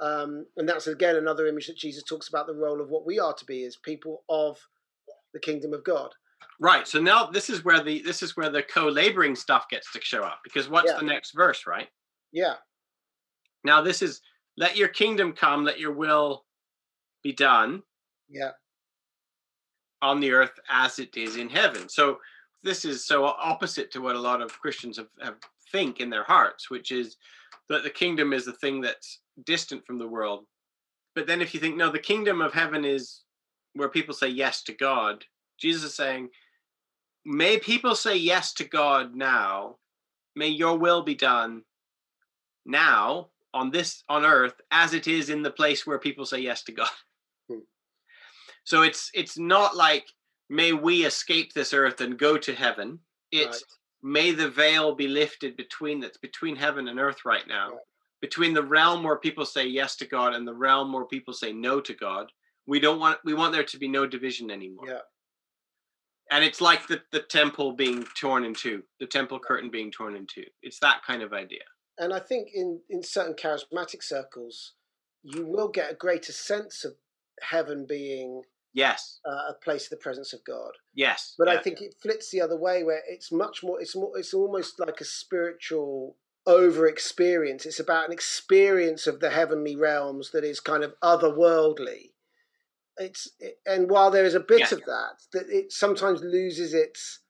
[0.00, 3.18] um, and that's again another image that Jesus talks about the role of what we
[3.18, 4.58] are to be as people of
[5.32, 6.14] the kingdom of God.
[6.60, 6.88] Right.
[6.88, 10.22] So now this is where the this is where the co-laboring stuff gets to show
[10.22, 10.98] up because what's Yeah.
[10.98, 11.88] the next verse, right?
[12.32, 12.56] Yeah,
[13.64, 14.20] Now this is
[14.56, 16.46] let your kingdom come, let your will
[17.22, 17.82] be done
[18.28, 18.52] yeah,
[20.02, 21.88] on the earth as it is in heaven.
[21.88, 22.20] So
[22.62, 25.36] this is so opposite to what a lot of Christians have, have
[25.72, 27.16] think in their hearts, which is
[27.68, 30.46] that the kingdom is the thing that's distant from the world.
[31.14, 33.22] But then if you think no, the kingdom of heaven is
[33.74, 35.24] where people say yes to God,
[35.58, 36.30] Jesus is saying,
[37.26, 39.76] may people say yes to God now.
[40.34, 41.62] May your will be done
[42.64, 46.62] now on this on earth as it is in the place where people say yes
[46.64, 46.88] to God.
[47.48, 47.60] Hmm.
[48.64, 50.04] So it's it's not like
[50.50, 52.98] may we escape this earth and go to heaven.
[53.30, 53.62] It's Right.
[54.02, 57.70] may the veil be lifted between that's between heaven and earth right now.
[57.70, 57.80] Right.
[58.20, 61.52] Between the realm where people say yes to God and the realm where people say
[61.52, 62.32] no to God.
[62.66, 64.88] We don't want we want there to be no division anymore.
[64.88, 65.00] yeah,
[66.30, 70.16] And it's like the, the temple being torn in two, the temple curtain being torn
[70.16, 70.44] in two.
[70.62, 71.62] It's that kind of idea.
[71.98, 74.72] and I think in in certain charismatic circles,
[75.22, 76.92] you will get a greater sense of
[77.40, 79.20] heaven being Yes.
[79.24, 80.72] uh, a place of the presence of God.
[80.94, 81.34] Yes.
[81.38, 83.80] But I think it flips the other way, where it's much more.
[83.80, 84.12] It's more.
[84.18, 87.64] It's almost like a spiritual over experience.
[87.64, 92.12] It's about an experience of the heavenly realms that is kind of otherworldly.
[92.98, 93.28] It's
[93.66, 94.78] and while there is a bit Yeah.
[94.78, 97.20] of that, that it sometimes loses its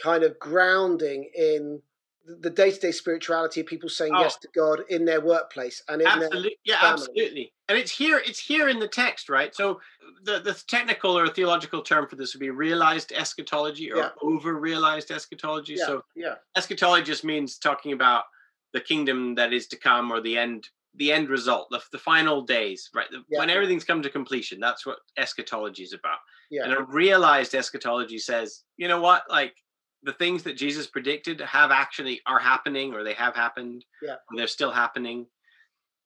[0.00, 1.80] kind of grounding in
[2.24, 4.20] the day to day spirituality of people saying Oh.
[4.20, 6.92] yes to God in their workplace and in their absolutely yeah family.
[6.92, 9.80] absolutely and it's here it's here in the text right so
[10.22, 14.10] the the technical or theological term for this would be realized eschatology or Yeah.
[14.22, 18.24] over realized eschatology yeah, so yeah, eschatology just means talking about
[18.72, 22.42] the kingdom that is to come or the end the end result the, the final
[22.42, 23.38] days right the, Yeah.
[23.40, 26.18] when everything's come to completion that's what eschatology is about.
[26.50, 29.22] Yeah, and a realized eschatology says you know what?
[29.30, 29.54] Like
[30.02, 34.16] the things that jesus predicted have actually are happening or they have happened Yeah.
[34.36, 35.26] they're still happening.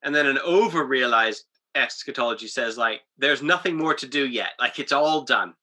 [0.03, 1.45] And then an over realized
[1.75, 4.51] eschatology says like there's nothing more to do yet.
[4.61, 5.55] Like it's all done.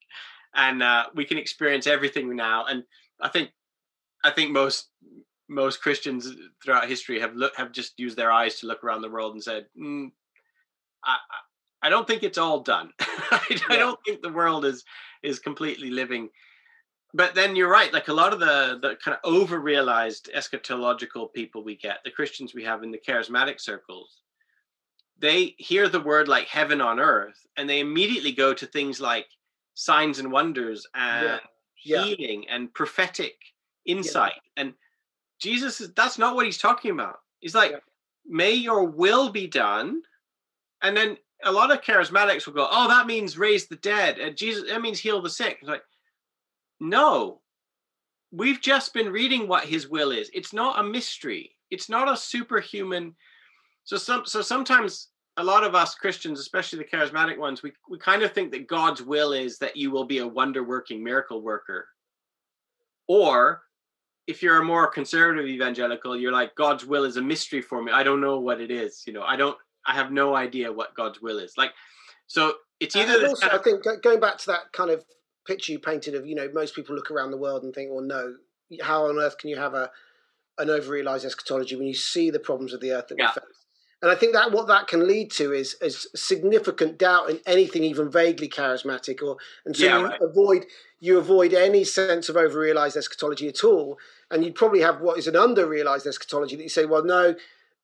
[0.56, 2.66] And uh, we can experience everything now.
[2.66, 2.84] And
[3.22, 3.52] i think
[4.24, 4.90] i think most
[5.54, 9.10] most christians throughout history have look have just used their eyes to look around the
[9.10, 10.12] world and said mm,
[11.04, 11.18] I,
[11.84, 12.92] I don't think it's all done.
[13.00, 14.84] I, I don't think the world is
[15.22, 16.30] is completely living.
[17.14, 21.32] But then you're right like a lot of the the kind of over realized eschatological
[21.34, 24.22] people we get the christians we have in the charismatic circles
[25.20, 29.28] they hear the word like heaven on earth and they immediately go to things like
[29.76, 31.40] signs and wonders and
[31.84, 32.06] Yeah.
[32.06, 33.36] healing and prophetic
[33.86, 34.74] insight and
[35.40, 37.20] jesus is that's not what he's talking about.
[37.40, 37.78] He's like Yeah.
[38.26, 40.02] may your will be done.
[40.82, 44.38] And then a lot of charismatics will go oh that means raise the dead and
[44.38, 45.58] jesus that means heal the sick.
[45.62, 45.84] It's like
[46.80, 47.42] no.
[48.32, 50.32] We've just been reading what his will is.
[50.34, 51.56] It's not a mystery.
[51.70, 53.16] It's not a superhuman.
[53.84, 57.98] So some so sometimes a lot of us christians especially the charismatic ones we, we
[57.98, 61.42] kind of think that god's will is that you will be a wonder working miracle
[61.42, 61.88] worker.
[63.08, 63.64] Or
[64.28, 67.92] if you're a more conservative evangelical you're like god's will is a mystery for me
[67.92, 70.96] i don't know what it is you know i don't i have no idea what
[70.96, 71.72] god's will is like
[72.28, 75.06] so it's either and also, kind I think going back to that kind of
[75.48, 78.02] picture you painted of you know most people look around the world and think, well,
[78.04, 78.36] no,
[78.82, 79.90] how on earth can you have a
[80.58, 83.32] an overrealized eschatology when you see the problems of the earth that Yeah.
[83.36, 83.63] we face?
[84.04, 87.86] And I think that what that can lead to is is significant doubt in anything
[87.86, 90.20] even vaguely charismatic, or and so Yeah, you right.
[90.22, 90.66] avoid
[91.00, 93.98] you avoid any sense of overrealized eschatology at all,
[94.30, 97.36] and you probably have what is an underrealized eschatology that you say, well, no,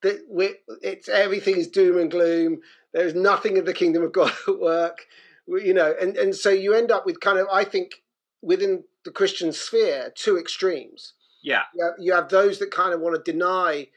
[0.02, 2.60] that we it's everything is doom and gloom.
[2.92, 5.06] There's nothing of the kingdom of God at work,
[5.48, 8.04] you know, and and so you end up with kind of I think
[8.42, 11.14] within the Christian sphere two extremes.
[11.42, 13.88] yeah You have, you have those that kind of want to deny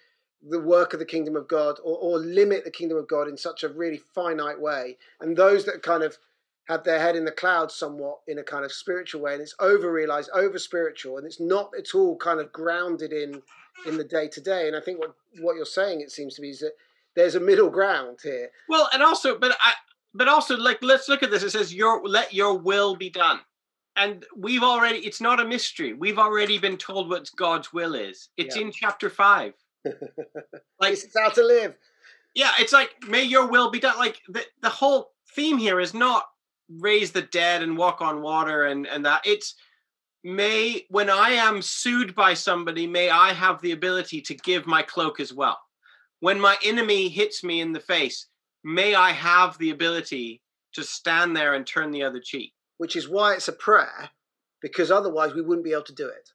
[0.49, 3.37] the work of the kingdom of God or, or limit the kingdom of God in
[3.37, 6.19] such a really finite way, and those that kind of
[6.69, 9.55] have their head in the clouds somewhat in a kind of spiritual way, and it's
[9.59, 13.43] over realized, over spiritual, and it's not at all kind of grounded in
[13.87, 14.69] in the day to day.
[14.69, 16.73] And I think what what you're saying, it seems to be, is that
[17.15, 18.51] there's a middle ground here.
[18.69, 19.75] Well, and also, but I,
[20.15, 21.43] but also, like, let's look at this.
[21.43, 23.41] It says, "Your let your will be done,"
[23.97, 24.99] and we've already.
[24.99, 25.93] It's not a mystery.
[25.95, 28.29] We've already been told what God's will is.
[28.37, 28.63] It's Yeah.
[28.63, 29.55] in chapter five.
[30.81, 31.75] Like, this is how to live.
[32.35, 35.95] yeah, it's like, "May your will be done." Like the the whole theme here is
[35.95, 36.27] not
[36.69, 39.55] raise the dead and walk on water and and that it's
[40.25, 44.83] may when I am sued by somebody, may I have the ability to give my
[44.83, 45.59] cloak as well.
[46.21, 48.27] When my enemy hits me in the face,
[48.65, 50.41] may I have the ability
[50.75, 52.53] to stand there and turn the other cheek.
[52.79, 54.11] Which is why it's a prayer,
[54.61, 56.31] because otherwise we wouldn't be able to do it.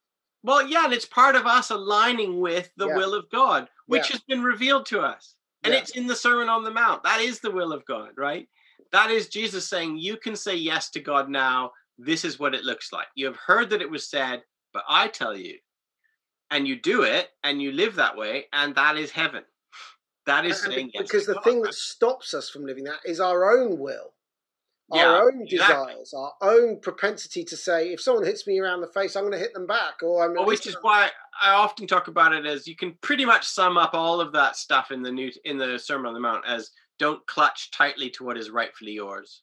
[0.47, 2.95] Well, yeah, and it's part of us aligning with the Yeah.
[2.95, 4.13] will of God, which Yeah.
[4.13, 5.36] has been revealed to us.
[5.63, 5.81] And Yeah.
[5.81, 7.03] it's in the Sermon on the Mount.
[7.03, 8.47] That is the will of God, right?
[8.93, 11.73] That is Jesus saying, You can say yes to God now.
[11.97, 13.10] This is what it looks like.
[13.15, 15.60] You have heard that it was said, but I tell you.
[16.49, 19.45] And you do it and you live that way, and that is heaven.
[20.27, 21.03] That is And saying be- yes.
[21.03, 24.13] because the God, thing that stops us from living that is our own will,
[24.93, 25.58] Yeah, our own exactly.
[25.58, 29.34] desires, our own propensity to say, if someone hits me around the face, I'm going
[29.34, 30.34] to hit them back, or I'm.
[30.36, 31.10] Well, which is why
[31.41, 34.56] I often talk about it as you can pretty much sum up all of that
[34.56, 38.23] stuff in the new in the Sermon on the Mount as don't clutch tightly to
[38.23, 39.41] what is rightfully yours,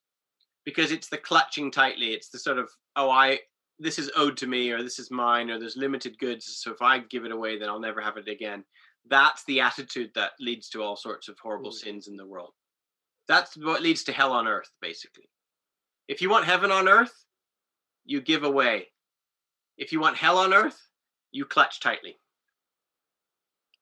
[0.65, 2.15] because it's the clutching tightly.
[2.15, 3.41] It's the sort of oh I
[3.79, 6.81] this is owed to me or this is mine or there's limited goods, so if
[6.81, 8.65] I give it away, then I'll never have it again.
[9.11, 11.75] That's the attitude that leads to all sorts of horrible Mm.
[11.75, 12.55] sins in the world.
[13.29, 15.29] That's what leads to hell on earth, basically.
[16.09, 17.25] If you want heaven on earth,
[18.05, 18.89] you give away.
[19.77, 20.89] If you want hell on earth,
[21.33, 22.19] you clutch tightly.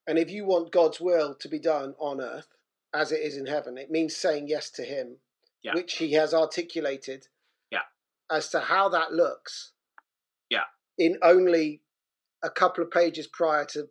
[0.06, 2.48] And if you want God's will to be done on earth
[2.94, 5.18] as it is in heaven, it means saying yes to Him,
[5.62, 5.74] Yeah.
[5.74, 7.28] which He has articulated.
[7.70, 7.82] Yeah.
[8.30, 9.72] As to how that looks.
[10.48, 10.64] Yeah.
[10.98, 11.82] In only
[12.42, 13.88] a couple of pages prior to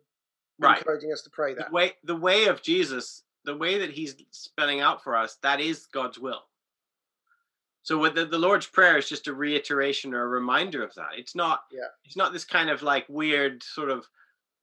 [0.58, 0.78] Right.
[0.78, 1.72] encouraging us to pray The that.
[1.72, 5.86] way the way of Jesus, the way that he's spelling out for us, that is
[5.86, 6.46] God's will.
[7.84, 11.10] So with the, the Lord's Prayer is just a reiteration or a reminder of that.
[11.16, 11.88] It's not Yeah.
[12.04, 14.06] it's not this kind of like weird sort of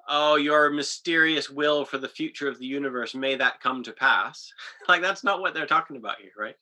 [0.08, 4.52] oh your mysterious will for the future of the universe may that come to pass.
[4.88, 6.56] like that's not what they're talking about here, right?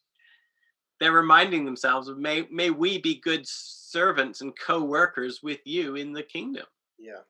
[1.00, 6.12] They're reminding themselves of may may we be good servants and co-workers with you in
[6.12, 6.66] the kingdom.
[6.98, 7.22] Yeah.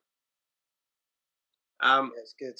[1.82, 2.56] Um, Yeah, it's good.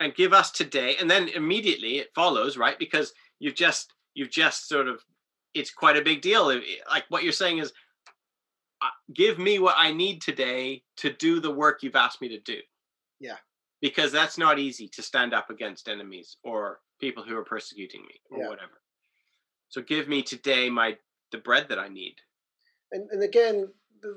[0.00, 4.68] and give us today and then immediately it follows right because you've just you've just
[4.68, 5.04] sort of
[5.54, 6.46] it's quite a big deal
[6.90, 7.72] like what you're saying is
[9.14, 12.58] give me what i need today to do the work you've asked me to do
[13.20, 13.36] Yeah.
[13.80, 18.14] because that's not easy to stand up against enemies or people who are persecuting me
[18.30, 18.48] or Yeah.
[18.48, 18.80] whatever
[19.68, 20.98] so give me today my
[21.30, 22.16] the bread that i need
[22.92, 23.72] and and again,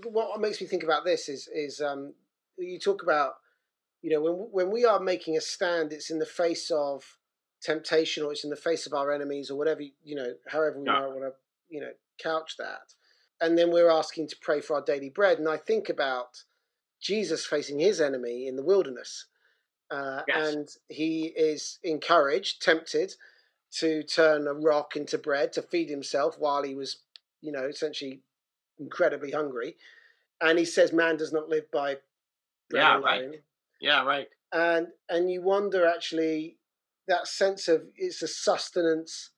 [0.05, 2.13] what makes me think about this is is um,
[2.57, 3.35] you talk about,
[4.01, 7.17] you know, when when we are making a stand, it's in the face of
[7.65, 10.85] temptation, or it's in the face of our enemies, or whatever you know, however we
[10.87, 10.93] Yeah.
[11.01, 11.33] might want to,
[11.69, 12.93] you know, couch that,
[13.41, 16.43] and then we're asking to pray for our daily bread, and I think about
[17.01, 19.27] Jesus facing his enemy in the wilderness,
[19.91, 20.55] uh, Yes.
[20.55, 23.15] and he is encouraged, tempted
[23.71, 26.97] to turn a rock into bread to feed himself while he was,
[27.41, 28.21] you know, essentially
[28.79, 29.75] incredibly hungry.
[30.41, 31.99] And he says, "Man does not live by
[32.69, 33.43] bread Yeah, alone." right.
[33.81, 36.57] yeah right And and you wonder actually
[37.07, 39.31] that sense of it's a sustenance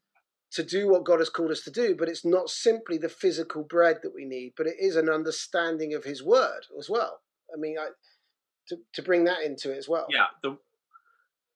[0.51, 3.63] to do what God has called us to do, but it's not simply the physical
[3.63, 7.19] bread that we need, but it is an understanding of His Word as well.
[7.53, 7.89] I mean, I,
[8.69, 10.08] to to bring that into it as well.
[10.10, 10.58] yeah the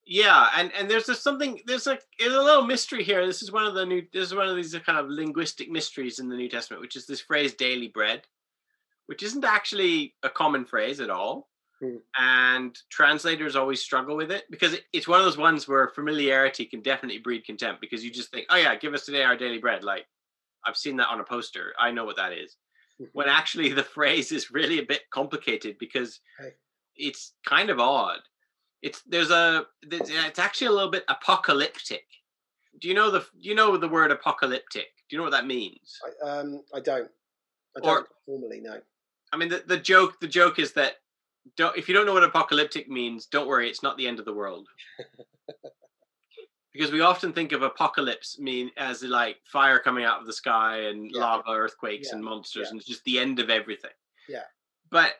[0.04, 3.52] yeah and and there's just something there's a there's a little mystery here this is
[3.52, 6.36] one of the new this is one of these kind of linguistic mysteries in the
[6.36, 8.22] new testament which is this phrase daily bread
[9.06, 11.48] which isn't actually a common phrase at all
[11.82, 11.96] Hmm.
[12.16, 16.80] and translators always struggle with it because it's one of those ones where familiarity can
[16.80, 19.82] definitely breed contempt because you just think oh yeah give us today our daily bread
[19.82, 20.06] like
[20.64, 22.56] i've seen that on a poster i know what that is
[23.12, 26.20] when actually the phrase is really a bit complicated because
[26.96, 28.20] it's kind of odd.
[28.82, 32.04] It's there's a there's, it's actually a little bit apocalyptic.
[32.80, 34.88] Do you know the do you know the word apocalyptic?
[35.08, 35.98] Do you know what that means?
[36.24, 37.08] I, um, I don't.
[37.76, 38.80] I don't formally know.
[39.32, 40.96] I mean the, the joke the joke is that
[41.56, 44.24] don't if you don't know what apocalyptic means, don't worry, it's not the end of
[44.24, 44.68] the world.
[46.72, 50.78] because we often think of apocalypse mean as like fire coming out of the sky
[50.82, 51.20] and Yeah.
[51.20, 52.16] lava earthquakes Yeah.
[52.16, 52.70] and monsters Yeah.
[52.70, 53.90] and it's just the end of everything
[54.28, 54.44] Yeah.
[54.90, 55.16] but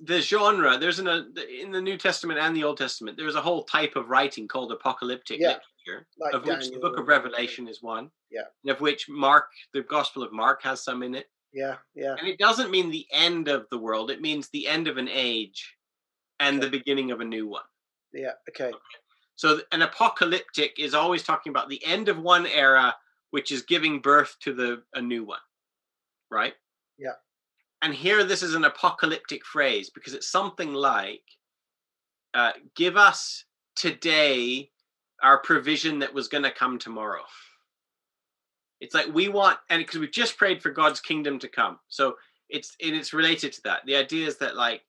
[0.00, 3.36] the genre there's in a uh, in the new testament and the old testament there's
[3.36, 7.68] a whole type of writing called apocalyptic literature Like of which the book of revelation
[7.68, 8.42] is one Yeah.
[8.62, 12.26] and of which mark the gospel of mark has some in it Yeah, yeah, and
[12.28, 15.76] it doesn't mean the end of the world it means the end of an age
[16.40, 17.62] and the beginning of a new one
[18.12, 18.32] yeah.
[18.48, 18.72] Okay.
[19.36, 22.94] so an apocalyptic is always talking about the end of one era,
[23.30, 25.40] which is giving birth to the a new one,
[26.30, 26.54] right?
[26.98, 27.14] Yeah.
[27.80, 31.24] And here, this is an apocalyptic phrase because it's something like,
[32.34, 33.44] uh, "Give us
[33.74, 34.70] today
[35.22, 37.24] our provision that was going to come tomorrow."
[38.82, 42.16] It's like we want, and because we've just prayed for God's kingdom to come, so
[42.48, 43.82] it's and it's related to that.
[43.86, 44.82] The idea is that like,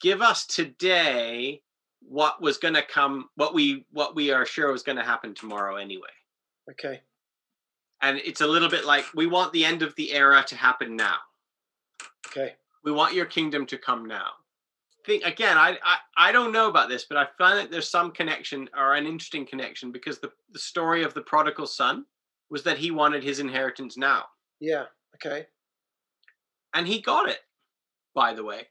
[0.00, 1.60] give us today
[2.00, 5.34] what was going to come, what we what we are sure was going to happen
[5.34, 6.08] tomorrow anyway.
[6.70, 7.02] Okay.
[8.00, 10.96] And it's a little bit like we want the end of the era to happen
[10.96, 11.16] now.
[12.28, 12.54] Okay.
[12.82, 14.28] We want your kingdom to come now.
[15.04, 18.10] Think again, I, I I don't know about this, but I find that there's some
[18.10, 22.06] connection or an interesting connection because the, the story of the prodigal son
[22.50, 24.24] was that he wanted his inheritance now.
[24.60, 24.84] Yeah.
[25.14, 25.46] Okay.
[26.74, 27.40] And he got it,
[28.14, 28.68] by the way.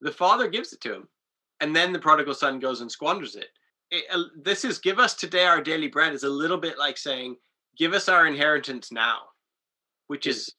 [0.00, 1.08] The father gives it to him.
[1.60, 3.48] And then the prodigal son goes and squanders it.
[3.90, 6.98] it uh, this is give us today our daily bread is a little bit like
[6.98, 7.36] saying,
[7.78, 9.18] give us our inheritance now,
[10.08, 10.54] which is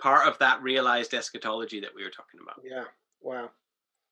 [0.00, 2.60] part of that realized eschatology that we were talking about.
[2.64, 2.84] Yeah.
[3.20, 3.50] Wow.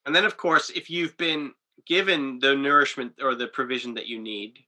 [0.06, 1.52] And then, of course, if you've been
[1.86, 4.58] given the nourishment or the provision that you need,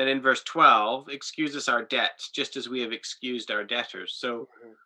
[0.00, 4.14] then in verse 12, excuse us our debts just as we have excused our debtors.
[4.14, 4.76] So Mhm.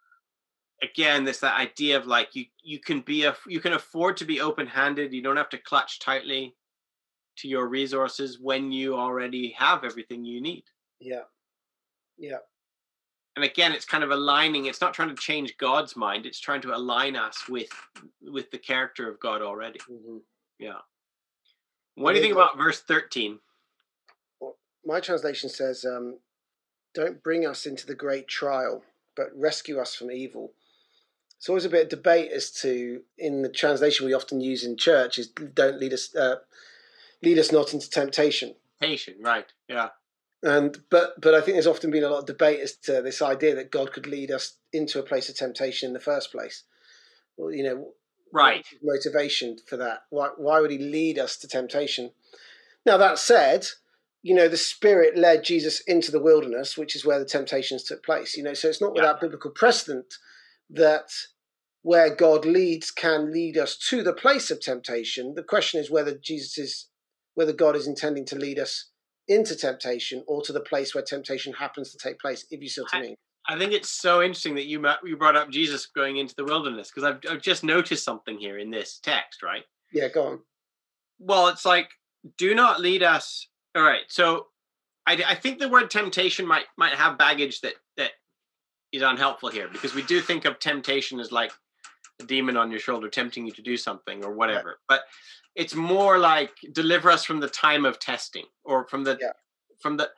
[0.82, 4.24] again, this that idea of like you you can be a you can afford to
[4.24, 5.12] be open-handed.
[5.12, 6.56] You don't have to clutch tightly
[7.36, 10.64] to your resources when you already have everything you need.
[11.00, 11.24] Yeah.
[12.16, 12.38] Yeah.
[13.36, 14.66] And again, it's kind of aligning.
[14.66, 16.24] It's not trying to change God's mind.
[16.24, 17.70] It's trying to align us with
[18.20, 19.80] with the character of God already.
[19.80, 20.18] hmm
[20.58, 20.80] Yeah.
[21.96, 23.40] What do you think about verse 13?
[24.86, 26.20] My translation says, um,
[26.94, 28.84] "Don't bring us into the great trial,
[29.16, 30.54] but rescue us from evil."
[31.38, 34.76] It's always a bit of debate as to, in the translation we often use in
[34.76, 36.40] church, is "Don't lead us, uh,
[37.22, 39.52] lead us not into temptation." Patient, right?
[39.68, 39.90] Yeah.
[40.42, 43.22] And but but I think there's often been a lot of debate as to this
[43.22, 46.64] idea that God could lead us into a place of temptation in the first place.
[47.36, 47.94] Well, you know,
[48.30, 48.66] Right.
[48.82, 50.04] motivation for that?
[50.10, 52.12] Why why would he lead us to temptation?
[52.84, 53.68] Now that said,
[54.24, 58.02] you know, the Spirit led Jesus into the wilderness, which is where the temptations took
[58.02, 58.38] place.
[58.38, 59.02] You know, so it's not Yeah.
[59.02, 60.14] without biblical precedent
[60.70, 61.10] that
[61.82, 65.34] where God leads can lead us to the place of temptation.
[65.34, 66.88] The question is whether Jesus is
[67.34, 68.90] whether God is intending to lead us
[69.28, 72.80] into temptation or to the place where temptation happens to take place, if you see
[72.80, 73.16] what I mean.
[73.46, 76.90] I think it's so interesting that you you brought up Jesus going into the wilderness
[76.90, 79.64] because I've I've just noticed something here in this text, right?
[79.92, 80.40] Yeah, go on.
[81.18, 81.90] Well, it's like
[82.38, 83.48] do not lead us.
[83.76, 84.46] All right, so
[85.06, 88.12] I, I think the word temptation might might have baggage that that
[88.92, 91.52] is unhelpful here because we do think of temptation as like
[92.20, 95.00] a demon on your shoulder tempting you to do something or whatever, but
[95.56, 99.32] it's more like deliver us from the time of testing or from the Yeah.
[99.80, 100.08] from the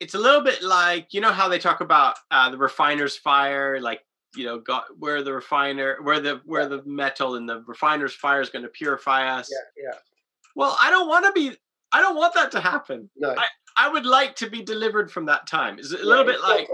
[0.00, 3.80] it's a little bit like you know how they talk about uh, the refiner's fire
[3.80, 4.00] like
[4.36, 6.68] you know got where the refiner where the where Yeah.
[6.68, 9.98] the metal in the refiner's fire is going to purify us Yeah, yeah.
[10.56, 11.56] well i don't want to be
[11.94, 13.08] i don't want that to happen.
[13.16, 13.34] No.
[13.76, 15.78] i would like to be delivered from that time.
[15.78, 16.68] It's a little Yeah, bit like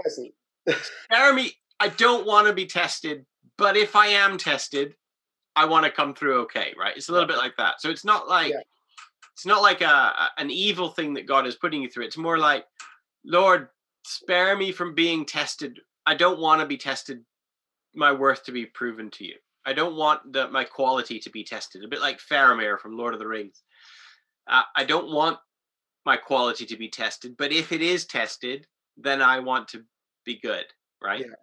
[1.11, 3.25] jeremy i don't want to be tested
[3.57, 4.95] but if i am tested
[5.55, 6.95] i want to come through okay right?
[6.97, 7.81] It's a little bit like that.
[7.81, 8.61] So it's not like Yeah.
[9.33, 9.85] it's not like a,
[10.23, 12.05] a an evil thing that god is putting you through.
[12.05, 12.65] It's more like
[13.25, 13.69] lord
[14.05, 15.79] spare me from being tested.
[16.05, 17.23] I don't want to be tested.
[17.93, 19.35] My worth to be proven to you.
[19.65, 21.83] I don't want the, my quality to be tested.
[21.83, 23.61] A bit like faramir from lord of the rings
[24.51, 25.37] uh, i don't want
[26.05, 29.83] my quality to be tested but if it is tested then i want to
[30.25, 30.65] be good
[31.01, 31.21] right?
[31.21, 31.33] Yeah.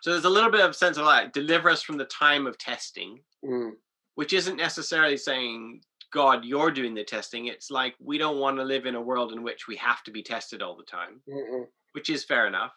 [0.00, 2.56] so there's a little bit of sense of like deliver us from the time of
[2.58, 3.72] testing Mm,
[4.14, 5.82] which isn't necessarily saying
[6.12, 7.46] god you're doing the testing.
[7.46, 10.10] It's like we don't want to live in a world in which we have to
[10.10, 11.66] be tested all the time mhm.
[11.92, 12.72] which is fair enough.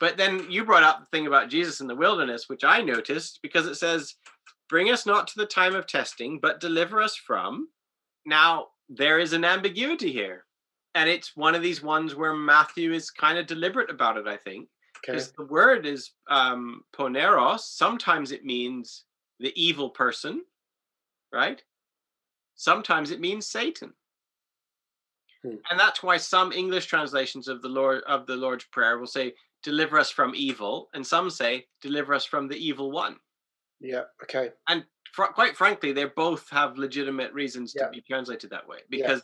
[0.00, 3.38] But then you brought up the thing about jesus in the wilderness which i noticed
[3.42, 4.16] because it says
[4.68, 7.68] bring us not to the time of testing but deliver us from.
[8.26, 10.44] Now there is an ambiguity here
[10.94, 14.36] and it's one of these ones where matthew is kind of deliberate about it i
[14.36, 14.68] think
[15.04, 15.12] Okay.
[15.12, 17.60] because the word is um, poneros.
[17.60, 19.04] Sometimes it means
[19.38, 20.42] the evil person,
[21.32, 21.62] right?
[22.54, 23.92] Sometimes it means Satan,
[25.44, 25.56] Hmm.
[25.70, 29.34] and that's why some English translations of the Lord of the Lord's prayer will say,
[29.62, 33.20] "Deliver us from evil," and some say, "Deliver us from the evil one."
[33.80, 34.04] Yeah.
[34.22, 34.50] Okay.
[34.68, 37.86] And fr- quite frankly, they both have legitimate reasons Yeah.
[37.86, 39.06] to be translated that way Yeah.
[39.08, 39.22] because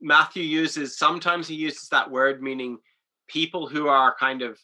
[0.00, 2.78] Matthew uses sometimes he uses that word meaning
[3.28, 4.60] people who are kind of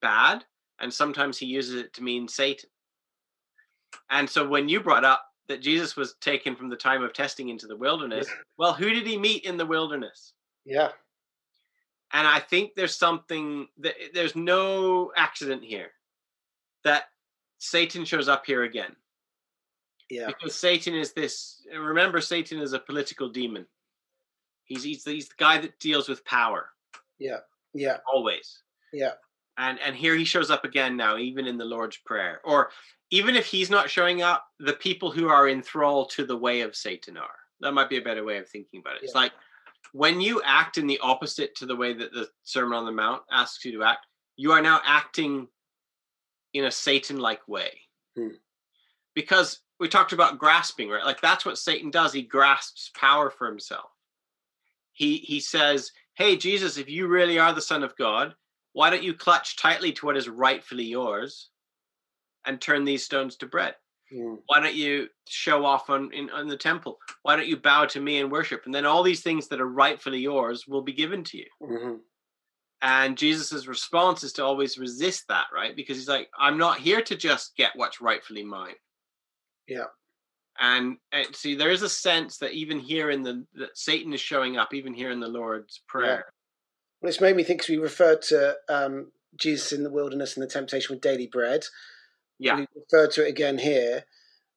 [0.00, 0.44] bad,
[0.80, 2.68] and sometimes he uses it to mean Satan.
[4.10, 7.48] And so when you brought up that Jesus was taken from the time of testing
[7.48, 8.26] into the wilderness,
[8.58, 10.34] well, who did he meet in the wilderness?
[10.64, 10.92] Yeah.
[12.12, 15.92] And I think there's something that there's no accident here
[16.84, 17.04] that
[17.62, 18.96] Satan shows up here again
[20.10, 20.26] Yeah.
[20.26, 21.64] because Satan is this.
[21.72, 23.66] Remember, Satan is a political demon.
[24.64, 26.70] He's he's, he's the guy that deals with power
[27.20, 27.38] Yeah.
[27.72, 27.98] Yeah.
[28.12, 28.62] always.
[28.92, 29.12] Yeah.
[29.58, 32.40] And and here he shows up again now, even in the Lord's Prayer.
[32.44, 32.70] Or
[33.10, 36.62] even if he's not showing up, the people who are in thrall to the way
[36.62, 37.36] of Satan are.
[37.60, 39.04] That might be a better way of thinking about it.
[39.04, 39.32] It's like
[39.92, 43.22] when you act in the opposite to the way that the Sermon on the Mount
[43.30, 44.06] asks you to act,
[44.36, 45.46] you are now acting
[46.54, 47.80] in a Satan like way.
[48.16, 48.36] Hmm.
[49.14, 51.04] Because we talked about grasping, right?
[51.04, 52.12] Like that's what Satan does.
[52.12, 53.90] He grasps power for himself.
[54.92, 58.34] He he says, Hey Jesus, if you really are the Son of God,
[58.72, 61.50] why don't you clutch tightly to what is rightfully yours
[62.46, 63.74] and turn these stones to bread?
[64.12, 64.38] Mm.
[64.46, 68.00] why don't you show off on in on the temple why don't you bow to
[68.00, 71.24] me and worship and then all these things that are rightfully yours will be given
[71.24, 71.94] to you hmm
[72.82, 77.00] and jesus's response is to always resist that right because he's like i'm not here
[77.00, 78.74] to just get what's rightfully mine
[79.68, 79.84] Yeah.
[80.60, 84.20] and, and see there is a sense that even here in the that satan is
[84.20, 86.24] showing up even here in the lord's prayer
[87.00, 90.42] Well, it's made me think 'cause we referred to um, Jesus in the wilderness and
[90.42, 91.64] the temptation with daily bread.
[92.38, 94.04] yeah We referred to it again here.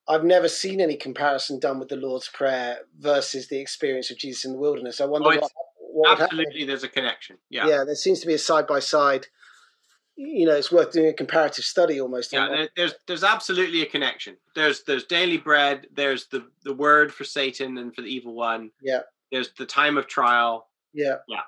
[0.08, 4.46] I've never seen any comparison done with the Lord's Prayer versus the experience of Jesus
[4.46, 5.02] in the wilderness.
[5.02, 5.52] I wonder Oh, what,
[5.96, 7.84] what absolutely there's a connection yeah Yeah.
[7.86, 9.28] there seems to be a side by side.
[10.18, 12.32] You know, it's worth doing a comparative study almost.
[12.34, 17.14] yeah there, there's there's absolutely a connection there's there's daily bread there's the the word
[17.14, 19.02] for satan and for the evil one Yeah.
[19.32, 21.42] there's the time of trial yeah, Yeah.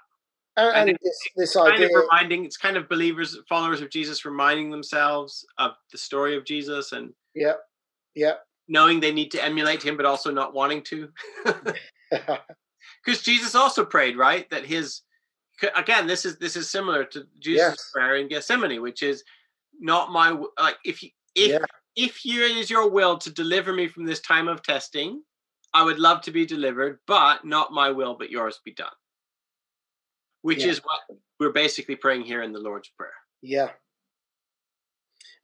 [0.58, 3.90] And, And and this, this kind idea, of reminding it's kind of believers followers of
[3.90, 7.54] jesus reminding themselves of the story of jesus and yeah,
[8.16, 8.34] yeah,
[8.68, 10.98] knowing they need to emulate him but also not wanting to
[13.08, 15.02] because jesus also prayed right that his
[15.76, 17.92] again this is this is similar to jesus Yes.
[17.94, 19.24] prayer in gethsemane which is
[19.80, 21.66] not my like if you if Yeah.
[21.96, 25.24] if you it is your will to deliver me from this time of testing
[25.74, 28.98] i would love to be delivered but not my will but yours be done
[30.42, 30.72] which Yeah.
[30.72, 31.02] is what
[31.40, 33.70] we're basically praying here in the lord's prayer yeah.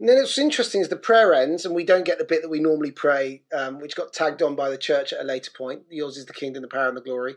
[0.03, 2.49] And then it's interesting is the prayer ends, and we don't get the bit that
[2.49, 5.83] we normally pray, um, which got tagged on by the church at a later point.
[5.89, 7.35] Yours is the kingdom, the power, and the glory.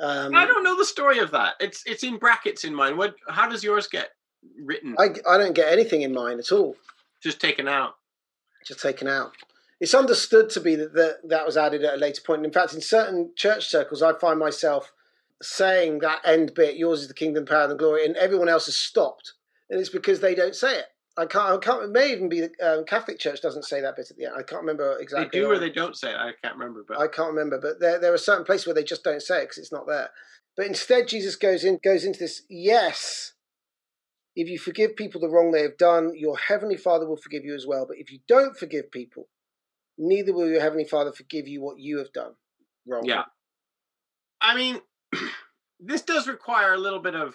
[0.00, 1.54] Um, I don't know the story of that.
[1.60, 2.96] It's it's in brackets in mine.
[2.96, 3.14] What?
[3.28, 4.08] How does yours get
[4.60, 4.96] written?
[4.98, 6.74] I, I don't get anything in mine at all.
[7.22, 7.94] Just taken out.
[8.66, 9.30] just taken out.
[9.78, 12.44] It's understood to be that that, that was added at a later point.
[12.44, 14.92] In fact, in certain church circles, I find myself
[15.40, 18.66] saying that end bit, "Yours is the kingdom, power, and the glory," and everyone else
[18.66, 19.34] has stopped,
[19.70, 20.86] and it's because they don't say it.
[21.18, 21.52] I can't.
[21.52, 21.84] I can't.
[21.84, 24.34] It may even be the um, Catholic Church doesn't say that bit at the end.
[24.38, 25.40] I can't remember exactly.
[25.40, 26.16] They do or they don't say it.
[26.16, 28.84] I can't remember, but I can't remember, but there there are certain places where they
[28.84, 30.10] just don't say it because it's not there.
[30.56, 32.42] But instead, Jesus goes in goes into this.
[32.50, 33.32] Yes,
[34.34, 37.54] if you forgive people the wrong they have done, your heavenly Father will forgive you
[37.54, 37.86] as well.
[37.86, 39.28] But if you don't forgive people,
[39.96, 42.32] neither will your heavenly Father forgive you what you have done
[42.86, 43.04] wrong.
[43.04, 43.24] yeah.
[44.40, 44.80] I mean,
[45.80, 47.34] this does require a little bit of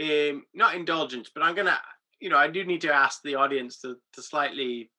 [0.00, 1.78] um, not indulgence, but I'm gonna,
[2.22, 4.90] you know, I do need to ask the audience to to slightly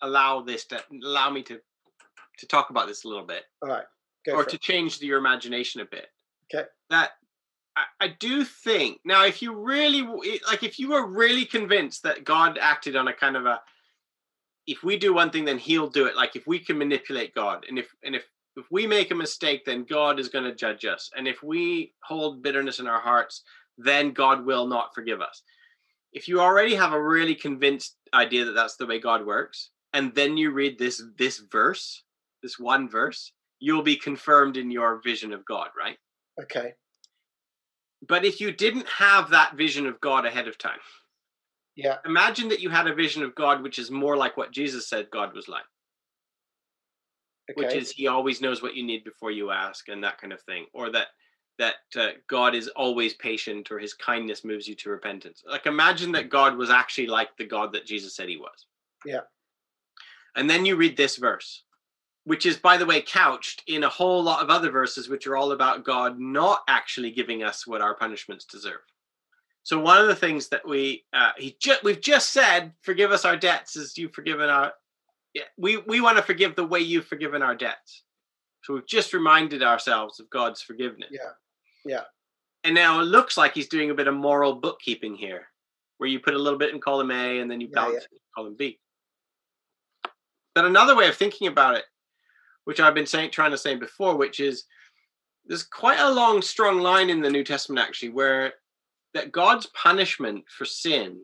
[0.00, 1.60] allow this to allow me to
[2.38, 3.44] to talk about this a little bit.
[3.62, 3.84] All right.
[4.26, 4.62] Go or to it.
[4.62, 6.06] change your imagination a bit.
[6.52, 6.66] Okay.
[6.88, 7.10] That
[7.76, 10.02] I, I do think now, if you really
[10.48, 13.60] like, if you were really convinced that God acted on a kind of a,
[14.66, 16.16] if we do one thing, then He'll do it.
[16.16, 18.24] Like if we can manipulate God, and if and if
[18.56, 21.92] if we make a mistake, then God is going to judge us, and if we
[22.02, 23.42] hold bitterness in our hearts,
[23.78, 25.42] then God will not forgive us.
[26.12, 30.14] If you already have a really convinced idea that that's the way God works, and
[30.14, 32.02] then you read this this verse,
[32.42, 35.96] this one verse, you'll be confirmed in your vision of God, right?
[36.42, 36.74] Okay.
[38.06, 40.80] But if you didn't have that vision of God ahead of time,
[41.76, 41.98] Yeah.
[42.04, 45.10] imagine that you had a vision of God which is more like what Jesus said
[45.10, 45.64] God was like,
[47.50, 47.54] Okay.
[47.66, 50.40] which is he always knows what you need before you ask and that kind of
[50.42, 51.08] thing, or that
[51.60, 55.44] that uh, God is always patient or his kindness moves you to repentance.
[55.46, 58.66] Like imagine that God was actually like the God that Jesus said he was.
[59.04, 59.20] Yeah.
[60.36, 61.64] And then you read this verse,
[62.24, 65.36] which is, by the way, couched in a whole lot of other verses, which are
[65.36, 68.80] all about God not actually giving us what our punishments deserve.
[69.62, 73.26] So one of the things that we uh, he ju- we've just said, forgive us
[73.26, 74.72] our debts as you've forgiven our.
[75.34, 78.04] Yeah, we we want to forgive the way you've forgiven our debts.
[78.62, 81.10] So we've just reminded ourselves of God's forgiveness.
[81.12, 81.32] Yeah.
[81.84, 82.02] Yeah.
[82.64, 85.46] And now it looks like he's doing a bit of moral bookkeeping here,
[85.98, 88.12] where you put a little bit in column A and then you Yeah, balance it
[88.12, 88.78] in column B.
[90.54, 91.84] But another way of thinking about it,
[92.64, 94.64] which I've been saying, trying to say before, which is
[95.46, 98.52] there's quite a long, strong line in the New Testament actually, where
[99.14, 101.18] that God's punishment for sin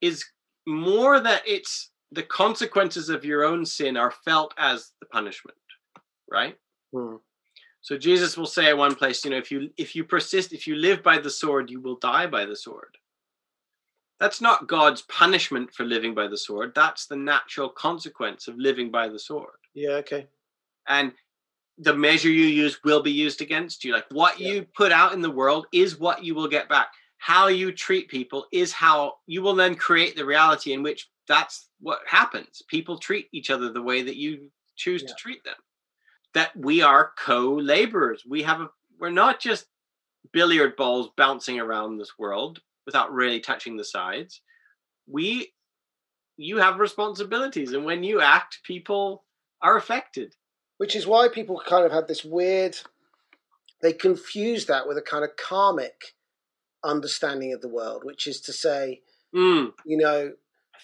[0.00, 0.24] is
[0.66, 5.56] more that it's the consequences of your own sin are felt as the punishment,
[6.30, 6.56] right?
[6.92, 7.16] Hmm.
[7.82, 10.66] So Jesus will say at one place, you know, if you if you persist, if
[10.66, 12.96] you live by the sword, you will die by the sword.
[14.18, 16.72] That's not God's punishment for living by the sword.
[16.74, 19.56] That's the natural consequence of living by the sword.
[19.72, 20.28] Yeah, okay.
[20.86, 21.12] And
[21.78, 23.94] the measure you use will be used against you.
[23.94, 24.48] Like what Yeah.
[24.48, 26.92] you put out in the world is what you will get back.
[27.16, 31.70] How you treat people is how you will then create the reality in which that's
[31.80, 32.62] what happens.
[32.68, 35.08] People treat each other the way that you choose Yeah.
[35.08, 35.56] to treat them.
[36.34, 38.24] That we are co-laborers.
[38.28, 39.66] We have a we're not just
[40.32, 44.40] billiard balls bouncing around this world without really touching the sides.
[45.06, 45.52] We
[46.36, 49.24] you have responsibilities and when you act people
[49.62, 50.34] are affected.
[50.78, 52.76] Which is why people kind of have this weird.
[53.82, 56.14] They confuse that with a kind of karmic
[56.84, 59.00] understanding of the world, which is to say,
[59.34, 60.32] Mm, you know,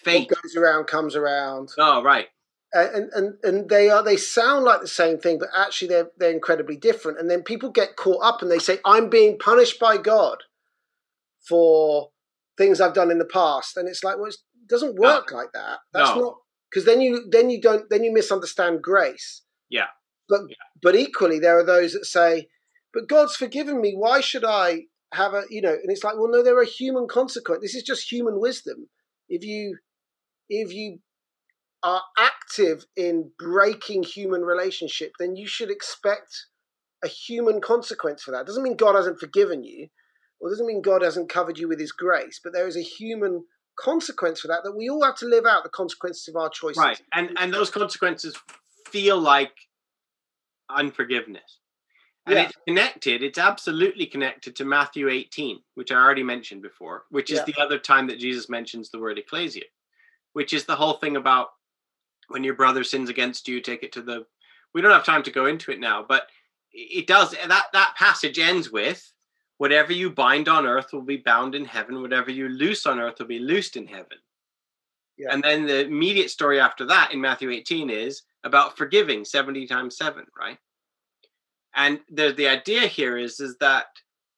[0.04, 0.30] fate.
[0.30, 2.28] what goes around comes around, Oh, right.
[2.76, 6.10] Uh, and and and they are they sound like the same thing, but actually they're
[6.18, 7.18] they're incredibly different.
[7.18, 10.42] And then people get caught up and they say, "I'm being punished by God
[11.48, 12.10] for
[12.58, 14.36] things I've done in the past," and it's like, well, it
[14.68, 15.78] doesn't work like that.
[15.94, 16.20] That's No.
[16.20, 16.36] not
[16.70, 19.42] because then you then you don't then you misunderstand grace.
[19.70, 19.88] Yeah.
[20.28, 20.56] But Yeah.
[20.82, 22.48] but equally, there are those that say,
[22.92, 23.94] "But God's forgiven me.
[23.94, 27.08] Why should I have a you know?" And it's like, well, no, there are human
[27.08, 27.72] consequences.
[27.72, 28.90] This is just human wisdom.
[29.30, 29.78] If you
[30.50, 31.00] if you
[31.82, 36.46] are active in breaking human relationship, then you should expect
[37.04, 38.40] a human consequence for that.
[38.40, 39.88] It Doesn't mean God hasn't forgiven you,
[40.40, 43.44] or doesn't mean God hasn't covered you with His grace, but there is a human
[43.78, 46.78] consequence for that that we all have to live out the consequences of our choices.
[46.78, 47.00] Right.
[47.12, 48.34] And and those consequences
[48.86, 49.52] feel like
[50.70, 51.58] unforgiveness.
[52.26, 52.46] And Yeah.
[52.46, 57.38] it's connected, it's absolutely connected to Matthew 18, which I already mentioned before, which is
[57.38, 57.44] Yeah.
[57.44, 59.66] the other time that Jesus mentions the word ecclesia,
[60.32, 61.50] which is the whole thing about
[62.28, 64.26] when your brother sins against you, take it to the
[64.74, 66.28] we don't have time to go into it now, but
[66.72, 69.12] it does that that passage ends with
[69.58, 73.18] whatever you bind on earth will be bound in heaven, whatever you loose on earth
[73.18, 74.18] will be loosed in heaven.
[75.16, 75.28] Yeah.
[75.32, 79.96] And then the immediate story after that in Matthew 18 is about forgiving 70 times
[79.96, 80.58] 7, right?
[81.74, 83.86] And the the idea here is is that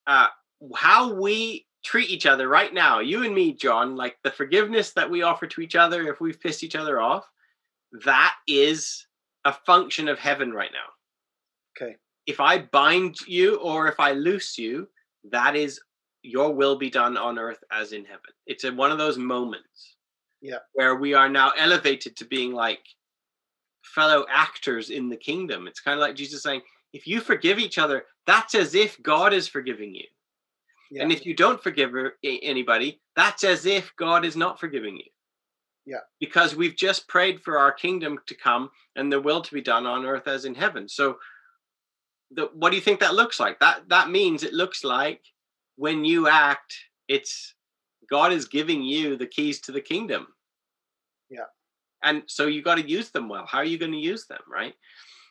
[0.07, 0.29] uh,
[0.75, 5.11] how we treat each other right now, you and me, John, like the forgiveness that
[5.11, 7.29] we offer to each other if we've pissed each other off,
[8.05, 9.07] that is
[9.45, 11.85] a function of heaven right now.
[11.87, 11.97] Okay.
[12.27, 14.89] If I bind you or if I loose you,
[15.31, 15.81] that is
[16.23, 18.21] your will be done on earth as in heaven.
[18.47, 19.97] It's a, one of those moments
[20.43, 20.59] Yeah.
[20.73, 22.85] where we are now elevated to being like
[23.83, 25.67] fellow actors in the kingdom.
[25.67, 26.63] It's kind of like Jesus saying,
[26.93, 30.05] if you forgive each other, that's as if God is forgiving you.
[30.91, 31.03] Yeah.
[31.03, 35.05] And if you don't forgive anybody, that's as if God is not forgiving you.
[35.89, 36.01] Yeah.
[36.21, 39.87] Because we've just prayed for our kingdom to come and the will to be done
[39.87, 40.87] on earth as in heaven.
[40.87, 41.17] So
[42.31, 43.59] the, what do you think that looks like?
[43.61, 45.23] That that means it looks like
[45.77, 46.75] when you act,
[47.09, 47.55] it's
[48.11, 50.27] God is giving you the keys to the kingdom.
[51.31, 51.49] Yeah.
[52.03, 53.47] And so you got to use them well.
[53.47, 54.75] How are you going to use them, right?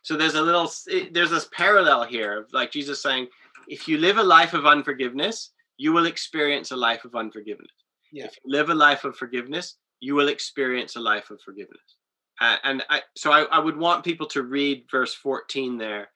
[0.01, 0.71] So there's a little
[1.11, 3.27] there's this parallel here of like Jesus saying,
[3.67, 7.71] if you live a life of unforgiveness, you will experience a life of unforgiveness.
[8.11, 8.25] Yeah.
[8.25, 11.95] If you live a life of forgiveness, you will experience a life of forgiveness.
[12.39, 16.09] Uh, and I, so I, I would want people to read verse 14 there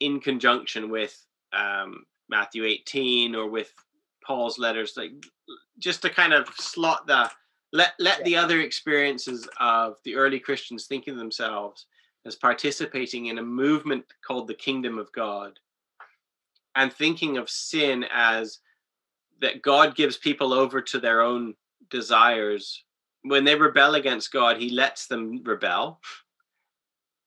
[0.00, 3.72] in conjunction with um, Matthew 18 or with
[4.26, 5.12] Paul's letters, like
[5.78, 7.30] just to kind of slot the
[7.72, 8.24] let let Yeah.
[8.24, 11.86] the other experiences of the early Christians think of themselves
[12.26, 15.58] as participating in a movement called the kingdom of God
[16.74, 18.60] and thinking of sin as
[19.40, 21.54] that God gives people over to their own
[21.90, 22.82] desires.
[23.24, 26.00] When they rebel against God, he lets them rebel.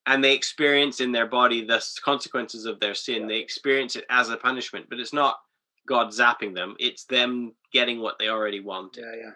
[0.06, 3.24] And they experience in their body the consequences of their sin.
[3.24, 3.28] Yeah.
[3.28, 5.40] They experience it as a punishment, but it's not
[5.86, 9.04] God zapping them, it's them getting what they already wanted.
[9.04, 9.32] yeah, yeah.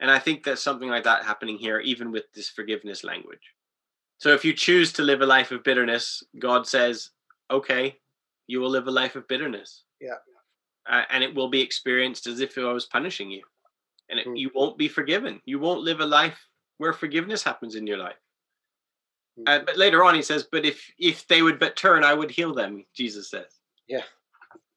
[0.00, 3.42] And I think there's something like that happening here, even with this forgiveness language.
[4.18, 7.10] So if you choose to live a life of bitterness, God says,
[7.50, 7.98] okay,
[8.46, 9.82] you will live a life of bitterness.
[10.00, 10.14] Yeah.
[10.88, 13.42] Uh, and it will be experienced as if I was punishing you.
[14.10, 14.38] And it, Mm.
[14.38, 15.40] you won't be forgiven.
[15.44, 16.38] You won't live a life
[16.78, 18.16] where forgiveness happens in your life.
[19.46, 22.30] Uh, but later on, he says, but if if they would but turn, I would
[22.30, 23.46] heal them, Jesus says.
[23.86, 24.02] Yeah.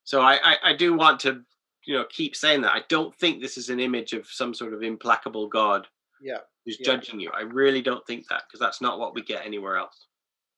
[0.03, 1.41] So I, I, I do want to,
[1.85, 2.73] you know, keep saying that.
[2.73, 5.87] I don't think this is an image of some sort of implacable God
[6.21, 6.39] Yeah.
[6.63, 6.85] who's Yeah.
[6.85, 7.31] judging you.
[7.31, 10.05] I really don't think that because that's not what we get anywhere else.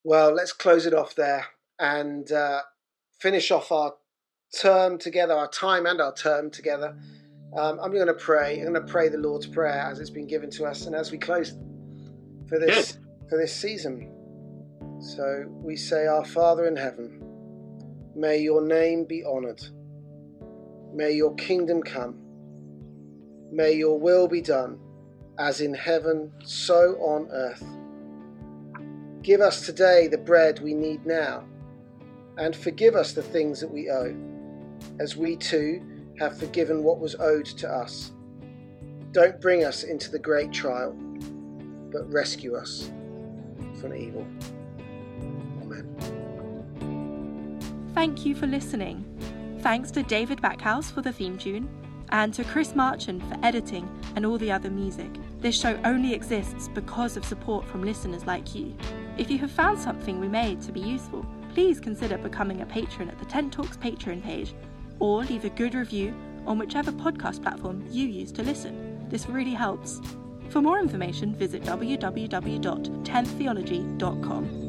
[0.04, 1.48] Well, let's close it off there
[1.80, 2.64] and uh,
[3.22, 3.96] finish off our
[4.60, 6.98] term together, our time and our term together.
[7.56, 8.60] Um, I'm going to pray.
[8.60, 11.12] I'm going to pray the Lord's Prayer as it's been given to us, and as
[11.12, 11.54] we close
[12.48, 12.98] for this
[13.30, 14.12] for this season.
[15.00, 17.22] So we say, Our Father in heaven,
[18.16, 19.64] may your name be honoured.
[20.94, 22.20] May your kingdom come.
[23.52, 24.80] May your will be done,
[25.38, 27.64] as in heaven, so on earth.
[29.22, 31.44] Give us today the bread we need now,
[32.36, 34.16] and forgive us the things that we owe,
[35.00, 35.93] as we too
[36.24, 38.12] have forgiven what was owed to us.
[39.12, 40.94] Don't bring us into the great trial,
[41.92, 42.92] but rescue us
[43.80, 44.26] from evil.
[45.62, 45.86] Amen.
[47.94, 49.06] Thank you for listening.
[49.60, 51.70] Thanks to David Backhouse for the theme tune,
[52.10, 55.12] and to Chris Marchand for editing and all the other music.
[55.40, 58.76] This show only exists because of support from listeners like you.
[59.18, 63.10] If you have found something we made to be useful, please consider becoming a patron
[63.10, 64.54] at the Tent Talks Patreon page,
[65.00, 66.14] or leave a good review
[66.46, 69.08] on whichever podcast platform you use to listen.
[69.10, 70.02] This really helps.
[70.50, 74.63] For more information, visit www.tenttheology.com.